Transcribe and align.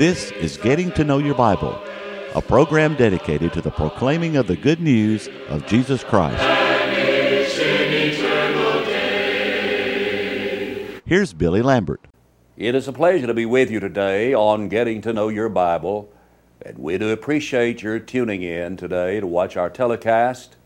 This 0.00 0.30
is 0.30 0.56
Getting 0.56 0.90
to 0.92 1.04
Know 1.04 1.18
Your 1.18 1.34
Bible, 1.34 1.78
a 2.34 2.40
program 2.40 2.94
dedicated 2.94 3.52
to 3.52 3.60
the 3.60 3.70
proclaiming 3.70 4.38
of 4.38 4.46
the 4.46 4.56
good 4.56 4.80
news 4.80 5.28
of 5.50 5.66
Jesus 5.66 6.02
Christ. 6.02 6.42
Here's 11.04 11.34
Billy 11.34 11.60
Lambert. 11.60 12.00
It 12.56 12.74
is 12.74 12.88
a 12.88 12.94
pleasure 12.94 13.26
to 13.26 13.34
be 13.34 13.44
with 13.44 13.70
you 13.70 13.78
today 13.78 14.32
on 14.32 14.70
Getting 14.70 15.02
to 15.02 15.12
Know 15.12 15.28
Your 15.28 15.50
Bible, 15.50 16.10
and 16.62 16.78
we 16.78 16.96
do 16.96 17.10
appreciate 17.10 17.82
your 17.82 17.98
tuning 17.98 18.40
in 18.40 18.78
today 18.78 19.20
to 19.20 19.26
watch 19.26 19.58
our 19.58 19.68
telecast. 19.68 20.56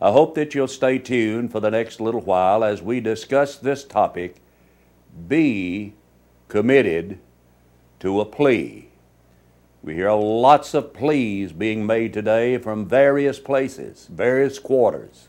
I 0.00 0.10
hope 0.10 0.34
that 0.36 0.54
you'll 0.54 0.68
stay 0.68 0.98
tuned 0.98 1.52
for 1.52 1.60
the 1.60 1.70
next 1.70 2.00
little 2.00 2.22
while 2.22 2.64
as 2.64 2.80
we 2.80 3.00
discuss 3.00 3.56
this 3.56 3.84
topic 3.84 4.36
be 5.28 5.92
committed 6.48 7.18
to 8.00 8.20
a 8.20 8.24
plea. 8.24 8.88
We 9.82 9.94
hear 9.94 10.12
lots 10.12 10.74
of 10.74 10.92
pleas 10.92 11.52
being 11.52 11.86
made 11.86 12.12
today 12.12 12.58
from 12.58 12.86
various 12.86 13.38
places, 13.38 14.08
various 14.10 14.58
quarters. 14.58 15.28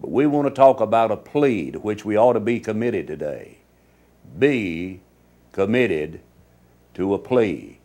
But 0.00 0.10
we 0.10 0.26
want 0.26 0.46
to 0.46 0.54
talk 0.54 0.80
about 0.80 1.10
a 1.10 1.16
plea 1.16 1.70
to 1.70 1.78
which 1.78 2.04
we 2.04 2.16
ought 2.16 2.34
to 2.34 2.40
be 2.40 2.60
committed 2.60 3.06
today. 3.06 3.58
Be 4.38 5.00
committed 5.52 6.20
to 6.94 7.14
a 7.14 7.18
plea. 7.18 7.78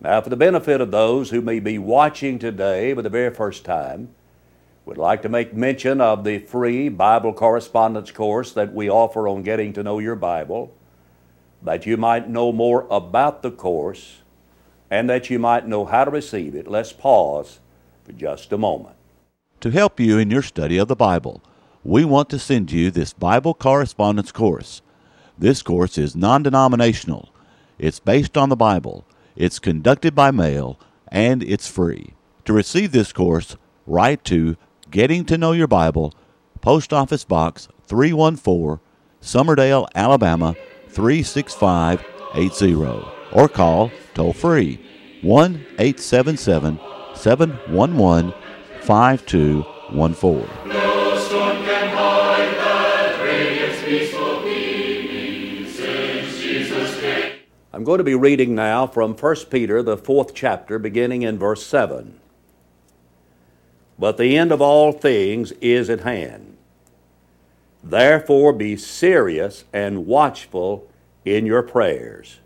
Now, 0.00 0.20
for 0.20 0.30
the 0.30 0.36
benefit 0.36 0.80
of 0.80 0.90
those 0.90 1.30
who 1.30 1.40
may 1.40 1.60
be 1.60 1.78
watching 1.78 2.38
today 2.38 2.94
for 2.94 3.02
the 3.02 3.10
very 3.10 3.34
first 3.34 3.64
time, 3.64 4.10
we'd 4.84 4.96
like 4.96 5.22
to 5.22 5.28
make 5.28 5.54
mention 5.54 6.00
of 6.00 6.24
the 6.24 6.38
free 6.38 6.88
Bible 6.88 7.32
correspondence 7.32 8.10
course 8.10 8.52
that 8.52 8.72
we 8.74 8.90
offer 8.90 9.28
on 9.28 9.42
getting 9.42 9.72
to 9.74 9.82
know 9.82 9.98
your 9.98 10.16
Bible, 10.16 10.74
that 11.62 11.86
you 11.86 11.96
might 11.96 12.28
know 12.28 12.52
more 12.52 12.86
about 12.90 13.42
the 13.42 13.50
course 13.50 14.18
and 14.90 15.08
that 15.08 15.30
you 15.30 15.38
might 15.38 15.68
know 15.68 15.84
how 15.84 16.04
to 16.04 16.10
receive 16.10 16.54
it. 16.54 16.66
Let's 16.66 16.92
pause 16.92 17.60
for 18.04 18.12
just 18.12 18.52
a 18.52 18.58
moment. 18.58 18.96
To 19.60 19.70
help 19.70 20.00
you 20.00 20.18
in 20.18 20.30
your 20.30 20.42
study 20.42 20.78
of 20.78 20.88
the 20.88 20.96
Bible, 20.96 21.42
we 21.84 22.04
want 22.04 22.28
to 22.30 22.38
send 22.38 22.72
you 22.72 22.90
this 22.90 23.12
Bible 23.12 23.54
correspondence 23.54 24.32
course. 24.32 24.82
This 25.38 25.62
course 25.62 25.96
is 25.96 26.16
non 26.16 26.42
denominational, 26.42 27.30
it's 27.78 28.00
based 28.00 28.36
on 28.36 28.48
the 28.48 28.56
Bible, 28.56 29.06
it's 29.36 29.58
conducted 29.58 30.14
by 30.14 30.30
mail, 30.30 30.78
and 31.08 31.42
it's 31.42 31.68
free. 31.68 32.14
To 32.44 32.52
receive 32.52 32.92
this 32.92 33.12
course, 33.12 33.56
write 33.86 34.24
to 34.24 34.56
Getting 34.90 35.24
to 35.26 35.38
Know 35.38 35.52
Your 35.52 35.66
Bible, 35.66 36.14
Post 36.60 36.92
Office 36.92 37.24
Box 37.24 37.68
314, 37.86 38.80
Summerdale, 39.22 39.88
Alabama 39.94 40.56
36580, 40.92 43.06
or 43.32 43.48
call 43.48 43.90
toll 44.14 44.32
free 44.32 44.80
1 45.22 45.66
877 45.78 46.80
711 47.14 48.34
5214. 48.82 50.48
No 50.66 51.18
storm 51.18 51.56
can 51.58 51.94
hide 51.94 52.54
that 52.56 53.22
radiance 53.22 53.82
peaceful 53.82 54.40
beaming 54.42 55.68
since 55.68 56.40
Jesus 56.40 56.98
came. 57.00 57.32
I'm 57.72 57.84
going 57.84 57.98
to 57.98 58.04
be 58.04 58.14
reading 58.14 58.54
now 58.54 58.86
from 58.86 59.14
1 59.14 59.36
Peter, 59.50 59.82
the 59.82 59.98
fourth 59.98 60.32
chapter, 60.34 60.78
beginning 60.78 61.20
in 61.22 61.38
verse 61.38 61.66
7. 61.66 62.18
But 63.98 64.16
the 64.16 64.38
end 64.38 64.50
of 64.50 64.62
all 64.62 64.92
things 64.92 65.52
is 65.60 65.90
at 65.90 66.00
hand. 66.00 66.56
Therefore 67.82 68.52
be 68.52 68.76
serious 68.76 69.64
and 69.72 70.06
watchful 70.06 70.88
in 71.24 71.46
your 71.46 71.62
prayers. 71.62 72.40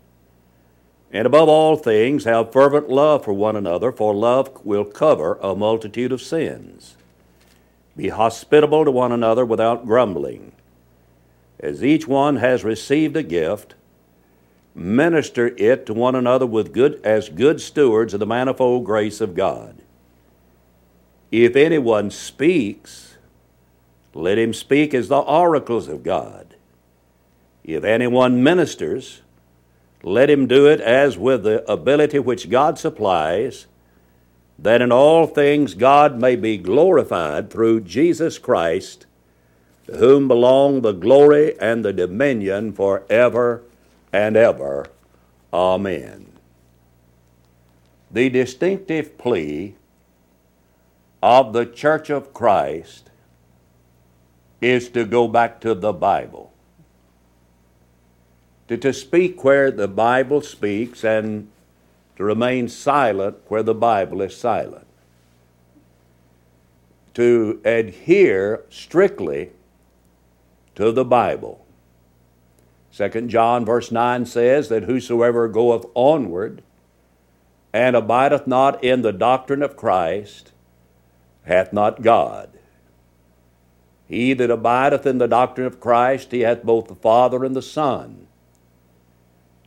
And 1.11 1.25
above 1.25 1.47
all 1.47 1.77
things, 1.77 2.25
have 2.25 2.51
fervent 2.51 2.89
love 2.89 3.23
for 3.23 3.33
one 3.33 3.55
another, 3.55 3.91
for 3.91 4.13
love 4.13 4.65
will 4.65 4.85
cover 4.85 5.37
a 5.41 5.55
multitude 5.55 6.11
of 6.11 6.21
sins. 6.21 6.97
Be 7.95 8.09
hospitable 8.09 8.83
to 8.83 8.91
one 8.91 9.11
another 9.11 9.45
without 9.45 9.85
grumbling. 9.85 10.51
As 11.59 11.83
each 11.83 12.07
one 12.07 12.37
has 12.37 12.65
received 12.65 13.15
a 13.15 13.23
gift, 13.23 13.75
minister 14.73 15.55
it 15.57 15.85
to 15.85 15.93
one 15.93 16.15
another 16.15 16.45
with 16.45 16.73
good, 16.73 16.99
as 17.05 17.29
good 17.29 17.61
stewards 17.61 18.13
of 18.13 18.19
the 18.19 18.25
manifold 18.25 18.83
grace 18.83 19.21
of 19.21 19.35
God. 19.35 19.81
If 21.31 21.55
anyone 21.55 22.11
speaks, 22.11 23.04
let 24.15 24.39
him 24.39 24.53
speak 24.53 24.93
as 24.93 25.09
the 25.09 25.17
oracles 25.17 25.89
of 25.89 26.01
God. 26.01 26.55
If 27.65 27.83
anyone 27.83 28.41
ministers, 28.41 29.21
let 30.03 30.29
him 30.29 30.47
do 30.47 30.67
it 30.67 30.79
as 30.79 31.17
with 31.17 31.43
the 31.43 31.69
ability 31.69 32.19
which 32.19 32.49
God 32.49 32.79
supplies, 32.79 33.67
that 34.57 34.81
in 34.81 34.89
all 34.91 35.27
things 35.27 35.73
God 35.73 36.17
may 36.17 36.37
be 36.37 36.57
glorified 36.57 37.49
through 37.49 37.81
Jesus 37.81 38.37
Christ, 38.37 39.05
to 39.87 39.97
whom 39.97 40.29
belong 40.29 40.81
the 40.81 40.93
glory 40.93 41.59
and 41.59 41.83
the 41.83 41.91
dominion 41.91 42.71
forever 42.71 43.63
and 44.13 44.37
ever. 44.37 44.87
Amen. 45.51 46.31
The 48.09 48.29
distinctive 48.29 49.17
plea 49.17 49.75
of 51.21 51.51
the 51.51 51.65
Church 51.65 52.09
of 52.09 52.33
Christ 52.33 53.04
is 54.65 54.89
to 54.89 55.05
go 55.05 55.27
back 55.27 55.61
to 55.61 55.75
the 55.75 55.93
Bible. 55.93 56.51
To, 58.67 58.77
to 58.77 58.93
speak 58.93 59.43
where 59.43 59.69
the 59.69 59.87
Bible 59.87 60.41
speaks 60.41 61.03
and 61.03 61.49
to 62.15 62.23
remain 62.23 62.67
silent 62.67 63.37
where 63.47 63.61
the 63.61 63.75
Bible 63.75 64.23
is 64.23 64.35
silent. 64.35 64.87
To 67.13 67.61
adhere 67.63 68.63
strictly 68.69 69.51
to 70.73 70.91
the 70.91 71.05
Bible. 71.05 71.63
2 72.91 73.27
John 73.27 73.65
verse 73.65 73.91
9 73.91 74.25
says 74.25 74.69
that 74.69 74.85
whosoever 74.85 75.47
goeth 75.47 75.85
onward 75.93 76.63
and 77.71 77.95
abideth 77.95 78.47
not 78.47 78.83
in 78.83 79.03
the 79.03 79.13
doctrine 79.13 79.61
of 79.61 79.77
Christ 79.77 80.53
hath 81.43 81.71
not 81.71 82.01
God. 82.01 82.54
He 84.07 84.33
that 84.33 84.51
abideth 84.51 85.05
in 85.05 85.17
the 85.17 85.27
doctrine 85.27 85.67
of 85.67 85.79
Christ, 85.79 86.31
he 86.31 86.41
hath 86.41 86.63
both 86.63 86.87
the 86.87 86.95
Father 86.95 87.43
and 87.43 87.55
the 87.55 87.61
Son. 87.61 88.27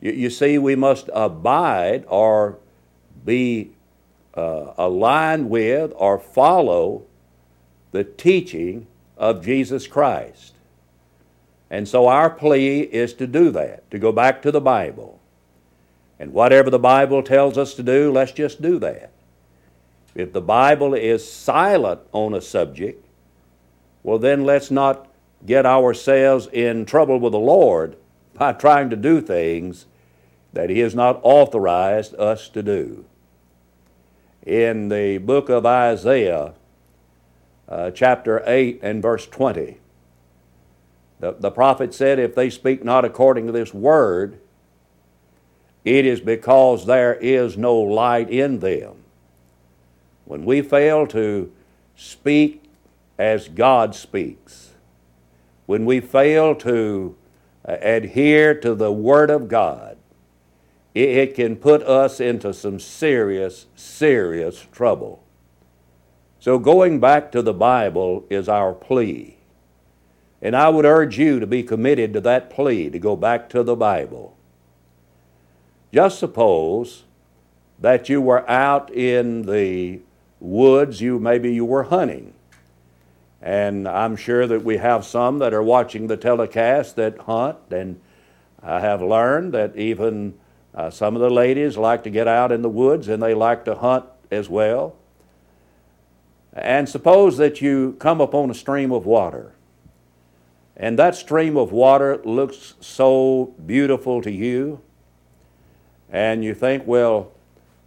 You, 0.00 0.12
you 0.12 0.30
see, 0.30 0.58
we 0.58 0.76
must 0.76 1.10
abide 1.12 2.04
or 2.08 2.58
be 3.24 3.72
uh, 4.34 4.72
aligned 4.78 5.50
with 5.50 5.92
or 5.96 6.18
follow 6.18 7.02
the 7.90 8.04
teaching 8.04 8.86
of 9.16 9.44
Jesus 9.44 9.86
Christ. 9.86 10.54
And 11.70 11.88
so 11.88 12.06
our 12.06 12.30
plea 12.30 12.80
is 12.80 13.12
to 13.14 13.26
do 13.26 13.50
that, 13.50 13.90
to 13.90 13.98
go 13.98 14.12
back 14.12 14.40
to 14.42 14.52
the 14.52 14.60
Bible. 14.60 15.20
And 16.18 16.32
whatever 16.32 16.70
the 16.70 16.78
Bible 16.78 17.22
tells 17.22 17.58
us 17.58 17.74
to 17.74 17.82
do, 17.82 18.10
let's 18.10 18.32
just 18.32 18.62
do 18.62 18.78
that. 18.78 19.10
If 20.14 20.32
the 20.32 20.40
Bible 20.40 20.94
is 20.94 21.30
silent 21.30 22.00
on 22.12 22.34
a 22.34 22.40
subject, 22.40 23.04
well, 24.08 24.18
then 24.18 24.44
let's 24.44 24.70
not 24.70 25.06
get 25.44 25.66
ourselves 25.66 26.46
in 26.50 26.86
trouble 26.86 27.20
with 27.20 27.32
the 27.32 27.38
Lord 27.38 27.94
by 28.32 28.54
trying 28.54 28.88
to 28.88 28.96
do 28.96 29.20
things 29.20 29.84
that 30.54 30.70
He 30.70 30.78
has 30.78 30.94
not 30.94 31.20
authorized 31.22 32.14
us 32.14 32.48
to 32.48 32.62
do. 32.62 33.04
In 34.46 34.88
the 34.88 35.18
book 35.18 35.50
of 35.50 35.66
Isaiah, 35.66 36.54
uh, 37.68 37.90
chapter 37.90 38.42
8 38.46 38.80
and 38.82 39.02
verse 39.02 39.26
20, 39.26 39.76
the, 41.20 41.32
the 41.32 41.50
prophet 41.50 41.92
said, 41.92 42.18
If 42.18 42.34
they 42.34 42.48
speak 42.48 42.82
not 42.82 43.04
according 43.04 43.44
to 43.44 43.52
this 43.52 43.74
word, 43.74 44.40
it 45.84 46.06
is 46.06 46.22
because 46.22 46.86
there 46.86 47.12
is 47.16 47.58
no 47.58 47.76
light 47.76 48.30
in 48.30 48.60
them. 48.60 49.04
When 50.24 50.46
we 50.46 50.62
fail 50.62 51.06
to 51.08 51.52
speak 51.94 52.67
as 53.18 53.48
God 53.48 53.94
speaks, 53.94 54.74
when 55.66 55.84
we 55.84 56.00
fail 56.00 56.54
to 56.56 57.16
uh, 57.68 57.76
adhere 57.80 58.54
to 58.54 58.74
the 58.74 58.92
Word 58.92 59.30
of 59.30 59.48
God, 59.48 59.98
it, 60.94 61.08
it 61.08 61.34
can 61.34 61.56
put 61.56 61.82
us 61.82 62.20
into 62.20 62.54
some 62.54 62.78
serious, 62.78 63.66
serious 63.74 64.66
trouble. 64.72 65.22
So, 66.40 66.58
going 66.58 67.00
back 67.00 67.32
to 67.32 67.42
the 67.42 67.52
Bible 67.52 68.24
is 68.30 68.48
our 68.48 68.72
plea. 68.72 69.38
And 70.40 70.54
I 70.54 70.68
would 70.68 70.84
urge 70.84 71.18
you 71.18 71.40
to 71.40 71.46
be 71.46 71.64
committed 71.64 72.12
to 72.12 72.20
that 72.20 72.48
plea, 72.48 72.90
to 72.90 72.98
go 72.98 73.16
back 73.16 73.48
to 73.50 73.64
the 73.64 73.74
Bible. 73.74 74.36
Just 75.92 76.20
suppose 76.20 77.04
that 77.80 78.08
you 78.08 78.20
were 78.20 78.48
out 78.48 78.92
in 78.92 79.42
the 79.42 80.00
woods, 80.38 81.00
you 81.00 81.18
maybe 81.18 81.52
you 81.52 81.64
were 81.64 81.84
hunting. 81.84 82.34
And 83.40 83.86
I'm 83.88 84.16
sure 84.16 84.46
that 84.46 84.64
we 84.64 84.78
have 84.78 85.04
some 85.04 85.38
that 85.38 85.54
are 85.54 85.62
watching 85.62 86.06
the 86.06 86.16
telecast 86.16 86.96
that 86.96 87.18
hunt, 87.18 87.58
and 87.70 88.00
I 88.62 88.80
have 88.80 89.02
learned 89.02 89.52
that 89.54 89.76
even 89.76 90.34
Uh, 90.74 90.90
some 90.90 91.16
of 91.16 91.22
the 91.22 91.30
ladies 91.30 91.76
like 91.76 92.02
to 92.04 92.10
get 92.10 92.28
out 92.28 92.52
in 92.52 92.62
the 92.62 92.68
woods 92.68 93.08
and 93.08 93.20
they 93.22 93.34
like 93.34 93.64
to 93.64 93.74
hunt 93.74 94.04
as 94.30 94.48
well. 94.48 94.92
And 96.52 96.88
suppose 96.88 97.36
that 97.38 97.60
you 97.60 97.96
come 97.98 98.20
upon 98.20 98.50
a 98.50 98.54
stream 98.54 98.92
of 98.92 99.06
water, 99.06 99.54
and 100.76 100.98
that 100.98 101.14
stream 101.16 101.56
of 101.56 101.72
water 101.72 102.20
looks 102.22 102.74
so 102.80 103.54
beautiful 103.66 104.22
to 104.22 104.30
you, 104.30 104.80
and 106.12 106.44
you 106.44 106.54
think, 106.54 106.86
well, 106.86 107.32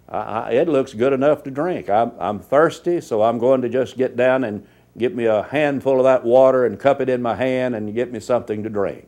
I, 0.09 0.17
I, 0.17 0.51
it 0.61 0.67
looks 0.67 0.93
good 0.93 1.13
enough 1.13 1.43
to 1.43 1.51
drink. 1.51 1.87
I'm, 1.87 2.11
I'm 2.19 2.39
thirsty, 2.39 2.99
so 2.99 3.21
I'm 3.21 3.39
going 3.39 3.61
to 3.61 3.69
just 3.69 3.95
get 3.95 4.17
down 4.17 4.43
and 4.43 4.65
get 4.97 5.15
me 5.15 5.25
a 5.25 5.43
handful 5.43 5.97
of 5.97 6.03
that 6.03 6.23
water 6.23 6.65
and 6.65 6.79
cup 6.79 7.01
it 7.01 7.09
in 7.09 7.21
my 7.21 7.35
hand 7.35 7.75
and 7.75 7.93
get 7.93 8.11
me 8.11 8.19
something 8.19 8.63
to 8.63 8.69
drink. 8.69 9.07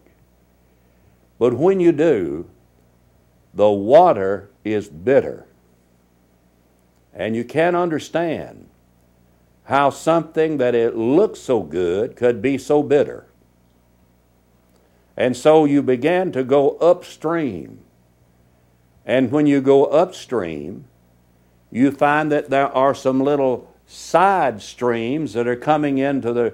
But 1.39 1.53
when 1.53 1.80
you 1.80 1.91
do, 1.91 2.50
the 3.53 3.69
water 3.69 4.50
is 4.63 4.88
bitter. 4.89 5.45
And 7.13 7.35
you 7.35 7.44
can't 7.44 7.75
understand 7.75 8.69
how 9.65 9.89
something 9.89 10.57
that 10.57 10.75
it 10.75 10.95
looks 10.95 11.39
so 11.39 11.62
good 11.62 12.15
could 12.15 12.41
be 12.41 12.57
so 12.57 12.81
bitter. 12.81 13.27
And 15.15 15.38
so 15.38 15.65
you 15.65 15.83
began 15.83 16.31
to 16.31 16.44
go 16.44 16.71
upstream. 16.77 17.80
And 19.06 19.31
when 19.31 19.45
you 19.45 19.62
go 19.62 19.85
upstream, 19.85 20.85
you 21.71 21.91
find 21.91 22.31
that 22.31 22.50
there 22.50 22.68
are 22.69 22.95
some 22.95 23.21
little 23.21 23.72
side 23.94 24.62
streams 24.62 25.34
that 25.34 25.48
are 25.48 25.56
coming 25.56 26.00
into 26.00 26.34
the, 26.34 26.54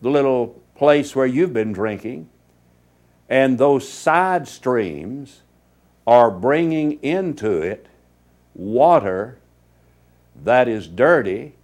little 0.00 0.60
place 0.76 1.14
where 1.14 1.26
you've 1.26 1.52
been 1.52 1.72
drinking. 1.72 2.28
And 3.28 3.58
those 3.58 3.88
side 3.88 4.46
streams 4.46 5.42
are 6.06 6.30
bringing 6.30 7.02
into 7.02 7.50
it 7.62 7.86
water 8.54 9.38
that 10.44 10.68
is 10.68 10.86
dirty 10.86 11.54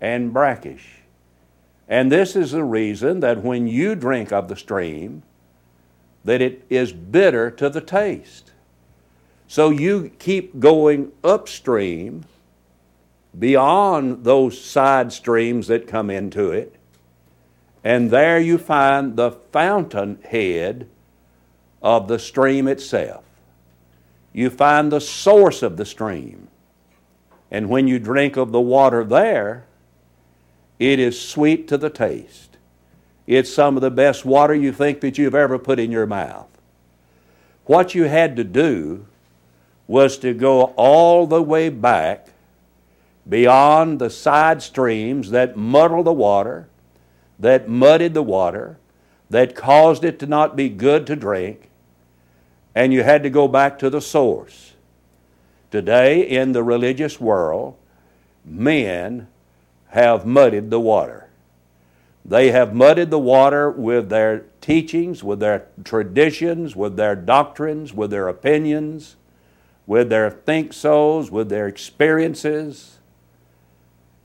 and 0.00 0.32
brackish. 0.32 1.02
And 1.88 2.10
this 2.10 2.34
is 2.34 2.52
the 2.52 2.64
reason 2.64 3.20
that 3.20 3.42
when 3.42 3.66
you 3.66 3.94
drink 3.94 4.32
of 4.32 4.48
the 4.48 4.56
stream, 4.56 5.22
that 6.24 6.40
it 6.40 6.64
is 6.70 6.92
bitter 6.92 7.50
to 7.50 7.68
the 7.68 7.80
taste. 7.80 8.52
So 9.48 9.70
you 9.70 10.10
keep 10.18 10.60
going 10.60 11.12
upstream 11.22 12.24
beyond 13.38 14.24
those 14.24 14.60
side 14.60 15.12
streams 15.12 15.66
that 15.68 15.86
come 15.86 16.10
into 16.10 16.50
it, 16.50 16.74
and 17.84 18.10
there 18.10 18.38
you 18.38 18.58
find 18.58 19.16
the 19.16 19.30
fountainhead 19.30 20.88
of 21.82 22.08
the 22.08 22.18
stream 22.18 22.68
itself. 22.68 23.24
You 24.32 24.50
find 24.50 24.90
the 24.90 25.00
source 25.00 25.62
of 25.62 25.76
the 25.76 25.84
stream. 25.84 26.48
And 27.50 27.68
when 27.68 27.86
you 27.86 27.98
drink 27.98 28.36
of 28.36 28.52
the 28.52 28.60
water 28.60 29.04
there, 29.04 29.66
it 30.78 30.98
is 30.98 31.20
sweet 31.20 31.68
to 31.68 31.76
the 31.76 31.90
taste. 31.90 32.56
It's 33.26 33.52
some 33.52 33.76
of 33.76 33.82
the 33.82 33.90
best 33.90 34.24
water 34.24 34.54
you 34.54 34.72
think 34.72 35.00
that 35.00 35.18
you've 35.18 35.34
ever 35.34 35.58
put 35.58 35.78
in 35.78 35.90
your 35.90 36.06
mouth. 36.06 36.48
What 37.66 37.94
you 37.94 38.04
had 38.04 38.36
to 38.36 38.44
do 38.44 39.06
was 39.86 40.18
to 40.18 40.32
go 40.32 40.64
all 40.76 41.26
the 41.26 41.42
way 41.42 41.68
back 41.68 42.28
beyond 43.28 43.98
the 43.98 44.10
side 44.10 44.62
streams 44.62 45.30
that 45.30 45.56
muddled 45.56 46.06
the 46.06 46.12
water, 46.12 46.68
that 47.38 47.68
muddied 47.68 48.14
the 48.14 48.22
water, 48.22 48.78
that 49.30 49.54
caused 49.54 50.04
it 50.04 50.18
to 50.18 50.26
not 50.26 50.56
be 50.56 50.68
good 50.68 51.06
to 51.06 51.16
drink, 51.16 51.70
and 52.74 52.92
you 52.92 53.02
had 53.02 53.22
to 53.22 53.30
go 53.30 53.48
back 53.48 53.78
to 53.78 53.90
the 53.90 54.00
source. 54.00 54.72
Today, 55.70 56.20
in 56.20 56.52
the 56.52 56.62
religious 56.62 57.20
world, 57.20 57.76
men 58.44 59.28
have 59.88 60.26
muddied 60.26 60.70
the 60.70 60.80
water. 60.80 61.28
They 62.24 62.50
have 62.50 62.74
muddied 62.74 63.10
the 63.10 63.18
water 63.18 63.70
with 63.70 64.08
their 64.08 64.44
teachings, 64.60 65.24
with 65.24 65.40
their 65.40 65.66
traditions, 65.84 66.76
with 66.76 66.96
their 66.96 67.16
doctrines, 67.16 67.92
with 67.92 68.10
their 68.10 68.28
opinions, 68.28 69.16
with 69.86 70.08
their 70.08 70.30
think 70.30 70.72
so's, 70.72 71.30
with 71.30 71.48
their 71.48 71.66
experiences. 71.66 72.98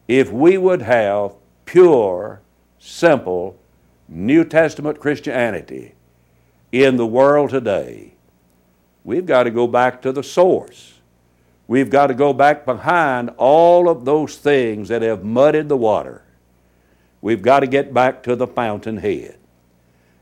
If 0.07 0.31
we 0.31 0.57
would 0.57 0.81
have 0.81 1.33
pure, 1.65 2.41
simple, 2.79 3.59
New 4.07 4.45
Testament 4.45 4.99
Christianity 4.99 5.95
in 6.71 6.95
the 6.95 7.05
world 7.05 7.49
today, 7.49 8.13
we've 9.03 9.25
got 9.25 9.43
to 9.43 9.51
go 9.51 9.67
back 9.67 10.01
to 10.03 10.13
the 10.13 10.23
source. 10.23 10.93
We've 11.67 11.89
got 11.89 12.07
to 12.07 12.13
go 12.13 12.31
back 12.31 12.65
behind 12.65 13.31
all 13.37 13.89
of 13.89 14.05
those 14.05 14.37
things 14.37 14.87
that 14.87 15.01
have 15.01 15.25
muddied 15.25 15.67
the 15.67 15.75
water. 15.75 16.23
We've 17.21 17.41
got 17.41 17.59
to 17.59 17.67
get 17.67 17.93
back 17.93 18.23
to 18.23 18.37
the 18.37 18.47
fountainhead. 18.47 19.37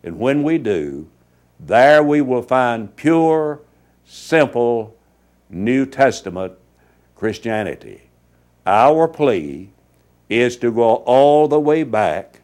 And 0.04 0.18
when 0.18 0.42
we 0.42 0.58
do, 0.58 1.08
there 1.60 2.02
we 2.02 2.22
will 2.22 2.42
find 2.42 2.96
pure, 2.96 3.62
simple, 4.04 4.98
New 5.50 5.86
Testament 5.86 6.54
Christianity. 7.16 8.10
Our 8.66 9.08
plea 9.08 9.70
is 10.30 10.58
to 10.58 10.72
go 10.72 10.96
all 11.06 11.48
the 11.48 11.60
way 11.60 11.84
back 11.84 12.42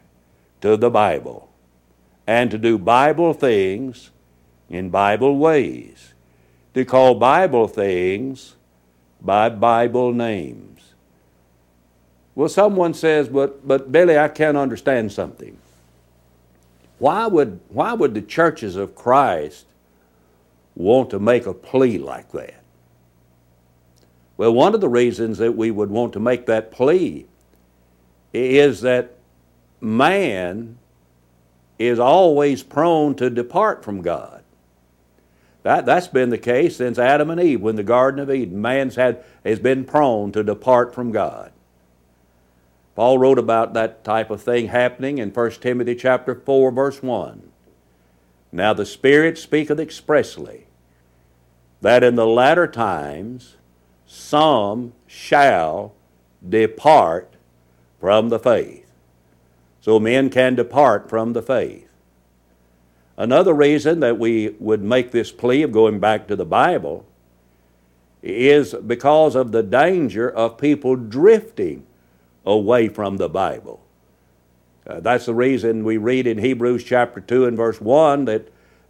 to 0.62 0.78
the 0.78 0.90
Bible 0.90 1.50
and 2.28 2.52
to 2.52 2.58
do 2.58 2.78
Bible 2.78 3.34
things 3.34 4.12
in 4.70 4.90
Bible 4.90 5.38
ways, 5.38 6.14
to 6.74 6.86
call 6.86 7.16
Bible 7.16 7.68
things 7.68 8.56
by 9.22 9.50
Bible 9.50 10.14
names. 10.14 10.94
Well, 12.36 12.50
someone 12.50 12.94
says, 12.94 13.28
but, 13.28 13.68
but 13.68 13.92
Billy, 13.92 14.18
I 14.18 14.30
can't 14.30 14.58
understand 14.58 15.12
something. 15.12 15.58
Why 17.00 17.26
would, 17.28 17.60
why 17.70 17.94
would 17.94 18.14
the 18.14 18.22
churches 18.22 18.76
of 18.76 18.96
Christ 18.96 19.66
want 20.76 21.10
to 21.10 21.20
make 21.20 21.46
a 21.46 21.54
plea 21.54 21.98
like 21.98 22.32
that? 22.32 22.62
Well, 24.38 24.54
one 24.54 24.74
of 24.74 24.82
the 24.82 24.90
reasons 24.90 25.38
that 25.40 25.58
we 25.58 25.72
would 25.72 25.90
want 25.90 26.14
to 26.14 26.20
make 26.20 26.46
that 26.46 26.72
plea 26.72 27.26
is 28.34 28.82
that 28.82 29.16
man 29.80 30.78
is 31.80 32.00
always 32.00 32.64
prone 32.64 33.16
to 33.16 33.30
depart 33.30 33.84
from 33.84 34.02
God. 34.02 34.44
That, 35.64 35.86
that's 35.86 36.08
been 36.08 36.30
the 36.30 36.38
case 36.38 36.78
since 36.78 36.98
Adam 36.98 37.30
and 37.30 37.40
Eve, 37.40 37.62
when 37.62 37.76
the 37.76 37.84
Garden 37.84 38.20
of 38.20 38.32
Eden. 38.32 38.62
Man's 38.62 38.96
had, 38.96 39.24
has 39.46 39.60
been 39.60 39.86
prone 39.86 40.32
to 40.32 40.44
depart 40.44 40.94
from 40.94 41.12
God. 41.12 41.52
Paul 42.96 43.20
wrote 43.20 43.40
about 43.40 43.74
that 43.74 44.04
type 44.04 44.30
of 44.30 44.42
thing 44.42 44.68
happening 44.68 45.18
in 45.18 45.30
1 45.30 45.52
Timothy 45.54 45.96
chapter 45.96 46.36
4, 46.36 46.72
verse 46.72 47.02
1. 47.02 47.52
Now 48.52 48.74
the 48.74 48.86
Spirit 48.86 49.38
speaketh 49.38 49.80
expressly 49.80 50.68
that 51.82 52.04
in 52.04 52.16
the 52.16 52.28
latter 52.28 52.68
times 52.68 53.56
some 54.06 54.94
shall 55.08 55.94
depart 56.48 57.36
from 58.02 58.30
the 58.30 58.40
faith. 58.40 58.92
So 59.80 60.00
men 60.00 60.30
can 60.30 60.56
depart 60.56 61.08
from 61.08 61.34
the 61.34 61.42
faith. 61.42 61.88
Another 63.16 63.54
reason 63.54 64.00
that 64.00 64.18
we 64.18 64.56
would 64.60 64.84
make 64.84 65.12
this 65.12 65.32
plea 65.32 65.62
of 65.62 65.72
going 65.72 66.00
back 66.00 66.28
to 66.28 66.36
the 66.36 66.46
Bible 66.46 67.06
is 68.24 68.74
because 68.74 69.36
of 69.36 69.52
the 69.52 69.62
danger 69.62 70.30
of 70.30 70.58
people 70.58 70.96
drifting 70.96 71.86
away 72.46 72.90
from 72.90 73.18
the 73.18 73.30
Bible. 73.30 73.82
Uh, 74.88 75.00
that's 75.00 75.28
the 75.28 75.34
reason 75.36 75.84
we 75.84 75.98
read 75.98 76.26
in 76.26 76.40
Hebrews 76.40 76.84
chapter 76.84 77.20
2 77.20 77.46
and 77.46 77.56
verse 77.56 77.80
1 77.80 78.26
that 78.26 78.48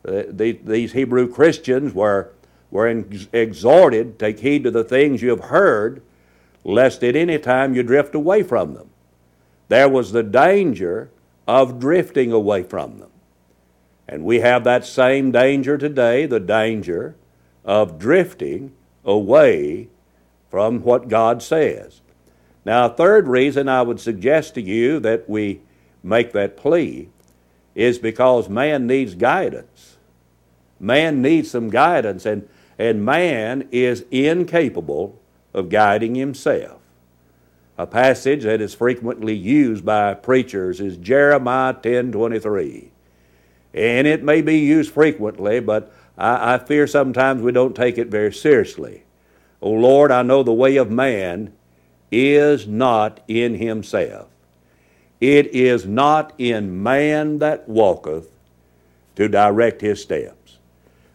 uh, 0.08 0.24
the, 0.30 0.54
these 0.64 0.94
Hebrew 0.94 1.28
Christians 1.28 1.94
were, 1.94 2.32
were 2.70 2.88
exhorted 3.34 4.18
take 4.18 4.40
heed 4.40 4.64
to 4.64 4.72
the 4.72 4.86
things 4.86 5.22
you 5.22 5.30
have 5.32 5.46
heard, 5.46 6.02
lest 6.64 7.04
at 7.04 7.18
any 7.18 7.38
time 7.38 7.76
you 7.76 7.84
drift 7.84 8.16
away 8.16 8.44
from 8.44 8.74
them. 8.74 8.91
There 9.72 9.88
was 9.88 10.12
the 10.12 10.22
danger 10.22 11.12
of 11.48 11.80
drifting 11.80 12.34
away 12.34 12.64
from 12.64 13.00
them. 13.00 13.10
And 14.06 14.26
we 14.26 14.42
have 14.42 14.66
that 14.66 14.84
same 14.84 15.32
danger 15.32 15.78
today 15.78 16.26
the 16.26 16.42
danger 16.42 17.16
of 17.64 17.98
drifting 17.98 18.74
away 19.06 19.88
from 20.50 20.82
what 20.82 21.08
God 21.08 21.42
says. 21.42 22.02
Now, 22.66 22.88
a 22.88 22.94
third 22.94 23.30
reason 23.30 23.70
I 23.70 23.82
would 23.82 24.02
suggest 24.02 24.56
to 24.56 24.62
you 24.62 25.00
that 25.00 25.30
we 25.30 25.62
make 26.04 26.34
that 26.34 26.58
plea 26.58 27.08
is 27.74 27.98
because 27.98 28.50
man 28.50 28.86
needs 28.86 29.16
guidance. 29.16 29.96
Man 30.82 31.22
needs 31.22 31.50
some 31.50 31.70
guidance, 31.70 32.26
and, 32.26 32.46
and 32.78 33.06
man 33.06 33.70
is 33.72 34.04
incapable 34.12 35.18
of 35.54 35.70
guiding 35.70 36.16
himself. 36.16 36.81
A 37.82 37.88
passage 37.88 38.44
that 38.44 38.62
is 38.62 38.76
frequently 38.76 39.34
used 39.34 39.84
by 39.84 40.14
preachers 40.14 40.80
is 40.80 40.98
Jeremiah 40.98 41.74
10:23. 41.74 42.92
And 43.74 44.06
it 44.06 44.24
may 44.24 44.44
be 44.44 44.60
used 44.60 44.94
frequently, 44.94 45.60
but 45.60 45.92
I, 46.16 46.54
I 46.54 46.58
fear 46.60 46.86
sometimes 46.86 47.42
we 47.42 47.52
don't 47.52 47.76
take 47.76 47.98
it 47.98 48.10
very 48.10 48.32
seriously. 48.32 49.02
O 49.64 49.72
Lord, 49.72 50.12
I 50.12 50.22
know 50.22 50.44
the 50.44 50.54
way 50.54 50.78
of 50.78 50.92
man 50.92 51.54
is 52.12 52.68
not 52.68 53.20
in 53.28 53.56
himself. 53.56 54.28
It 55.20 55.48
is 55.48 55.84
not 55.84 56.34
in 56.38 56.84
man 56.84 57.40
that 57.40 57.68
walketh 57.68 58.30
to 59.16 59.28
direct 59.28 59.82
his 59.82 60.04
steps. 60.04 60.60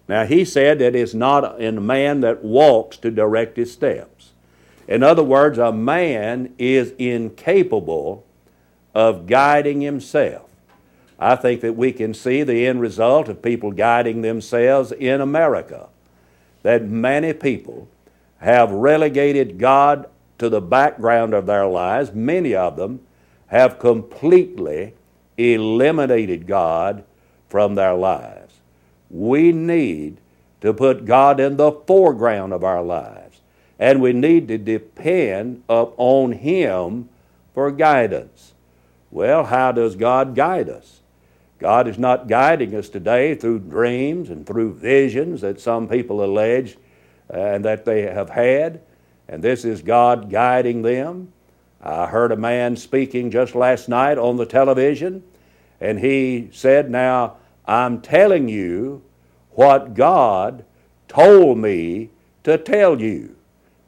Now, 0.09 0.27
he 0.27 0.45
said 0.45 0.81
that 0.81 0.97
it's 0.97 1.15
not 1.15 1.61
in 1.61 1.87
man 1.87 2.23
that 2.23 2.43
walks 2.43 2.97
to 2.97 3.13
direct 3.13 3.57
his 3.57 3.73
steps. 3.73 4.33
In 4.89 5.03
other 5.03 5.23
words, 5.23 5.59
a 5.59 5.73
man 5.73 6.55
is 6.59 6.93
incapable 6.99 8.25
of 8.95 9.27
guiding 9.27 9.81
himself. 9.81 10.49
I 11.19 11.35
think 11.37 11.61
that 11.63 11.77
we 11.77 11.93
can 11.93 12.15
see 12.15 12.43
the 12.43 12.67
end 12.67 12.81
result 12.81 13.29
of 13.29 13.43
people 13.43 13.73
guiding 13.73 14.23
themselves 14.23 14.93
in 14.93 15.21
America. 15.21 15.89
That 16.63 16.85
many 16.85 17.33
people 17.33 17.89
have 18.39 18.71
relegated 18.71 19.59
God 19.59 20.09
to 20.39 20.49
the 20.49 20.61
background 20.61 21.35
of 21.35 21.47
their 21.47 21.67
lives. 21.67 22.13
Many 22.13 22.55
of 22.55 22.77
them 22.77 23.01
have 23.49 23.79
completely 23.79 24.95
eliminated 25.39 26.47
God 26.47 27.05
from 27.49 27.75
their 27.75 27.95
lives. 27.95 28.55
We 29.11 29.53
need 29.53 30.19
to 30.61 30.75
put 30.75 31.05
God 31.05 31.41
in 31.41 31.57
the 31.57 31.73
foreground 31.73 32.53
of 32.53 32.65
our 32.65 32.83
lives, 32.83 33.26
and 33.79 34.01
we 34.01 34.13
need 34.13 34.49
to 34.49 34.59
depend 34.59 35.63
upon 35.69 36.33
Him 36.33 37.09
for 37.55 37.71
guidance. 37.71 38.55
Well, 39.11 39.45
how 39.45 39.73
does 39.73 39.97
God 39.97 40.35
guide 40.35 40.69
us? 40.69 41.01
God 41.59 41.89
is 41.89 41.99
not 41.99 42.29
guiding 42.29 42.75
us 42.75 42.89
today 42.89 43.35
through 43.35 43.61
dreams 43.61 44.29
and 44.29 44.47
through 44.47 44.75
visions 44.75 45.41
that 45.41 45.61
some 45.61 45.89
people 45.89 46.23
allege 46.23 46.77
uh, 47.33 47.39
and 47.39 47.65
that 47.65 47.85
they 47.85 48.03
have 48.03 48.31
had, 48.31 48.81
and 49.29 49.43
this 49.43 49.65
is 49.65 49.83
God 49.83 50.31
guiding 50.31 50.83
them. 50.83 51.33
I 51.81 52.07
heard 52.07 52.33
a 52.33 52.37
man 52.37 52.77
speaking 52.77 53.31
just 53.31 53.55
last 53.55 53.89
night 53.89 54.19
on 54.19 54.37
the 54.37 54.47
television, 54.47 55.23
and 55.81 55.99
he 55.99 56.51
said, 56.53 56.91
Now, 56.91 57.37
I'm 57.67 58.01
telling 58.01 58.49
you 58.49 59.03
what 59.53 59.95
God 59.95 60.65
told 61.09 61.59
me 61.59 62.11
to 62.45 62.59
tell 62.59 63.01
you. 63.01 63.36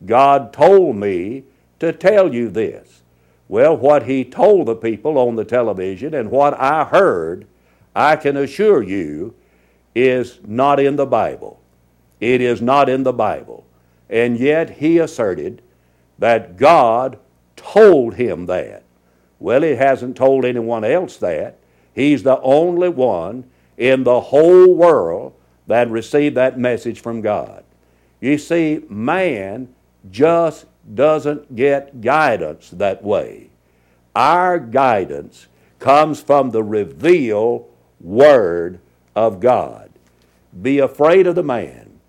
God 0.05 0.53
told 0.53 0.97
me 0.97 1.45
to 1.81 1.93
tell 1.93 2.35
you 2.35 2.49
this. 2.49 3.03
Well, 3.49 3.77
what 3.77 4.05
he 4.05 4.25
told 4.25 4.67
the 4.67 4.77
people 4.77 5.19
on 5.19 5.37
the 5.37 5.45
television 5.45 6.15
and 6.15 6.31
what 6.31 6.59
I 6.61 6.85
heard, 6.85 7.47
I 7.95 8.17
can 8.17 8.37
assure 8.37 8.83
you, 8.83 9.35
is 9.95 10.39
not 10.47 10.79
in 10.79 10.97
the 10.97 11.07
Bible. 11.07 11.61
It 12.21 12.41
is 12.41 12.61
not 12.61 12.89
in 12.89 13.03
the 13.03 13.13
Bible. 13.13 13.65
And 14.11 14.39
yet 14.39 14.71
he 14.79 14.99
asserted 14.99 15.63
that 16.19 16.57
God 16.57 17.19
told 17.57 18.15
him 18.15 18.47
that. 18.47 18.83
Well, 19.39 19.63
he 19.63 19.77
hasn't 19.77 20.17
told 20.17 20.45
anyone 20.45 20.85
else 20.85 21.17
that. 21.19 21.59
He's 21.95 22.23
the 22.23 22.41
only 22.41 22.89
one 22.89 23.45
in 23.77 24.05
the 24.05 24.21
whole 24.21 24.75
world 24.75 25.35
that 25.67 25.91
received 25.91 26.37
that 26.37 26.59
message 26.59 27.01
from 27.01 27.21
God. 27.21 27.65
You 28.21 28.39
see, 28.39 28.83
man 28.89 29.69
just 30.11 30.67
doesn't 30.95 31.55
get 31.55 32.01
guidance 32.01 32.71
that 32.71 33.03
way. 33.03 33.51
Our 34.15 34.59
guidance 34.59 35.47
comes 35.79 36.21
from 36.21 36.51
the 36.51 36.63
revealed 36.63 37.71
Word 38.01 38.81
of 39.15 39.41
God. 39.41 39.91
Be 40.61 40.79
afraid 40.79 41.27
of 41.27 41.35
the 41.35 41.43
man 41.43 42.01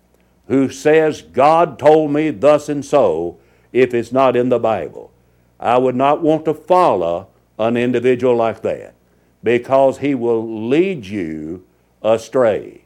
who 0.48 0.68
says, 0.68 1.22
God 1.22 1.78
told 1.78 2.10
me 2.10 2.30
thus 2.30 2.68
and 2.68 2.84
so, 2.84 3.38
if 3.72 3.94
it's 3.94 4.10
not 4.10 4.34
in 4.34 4.48
the 4.48 4.58
Bible. 4.58 5.12
I 5.60 5.78
would 5.78 5.94
not 5.94 6.22
want 6.22 6.44
to 6.46 6.54
follow 6.54 7.28
an 7.58 7.76
individual 7.76 8.34
like 8.34 8.62
that 8.62 8.94
because 9.44 9.98
he 9.98 10.14
will 10.14 10.68
lead 10.68 11.06
you 11.06 11.64
astray. 12.02 12.84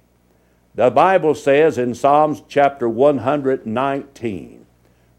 The 0.75 0.91
Bible 0.91 1.35
says 1.35 1.79
in 1.79 1.95
Psalms 1.95 2.43
chapter 2.49 2.89
119, 2.89 4.54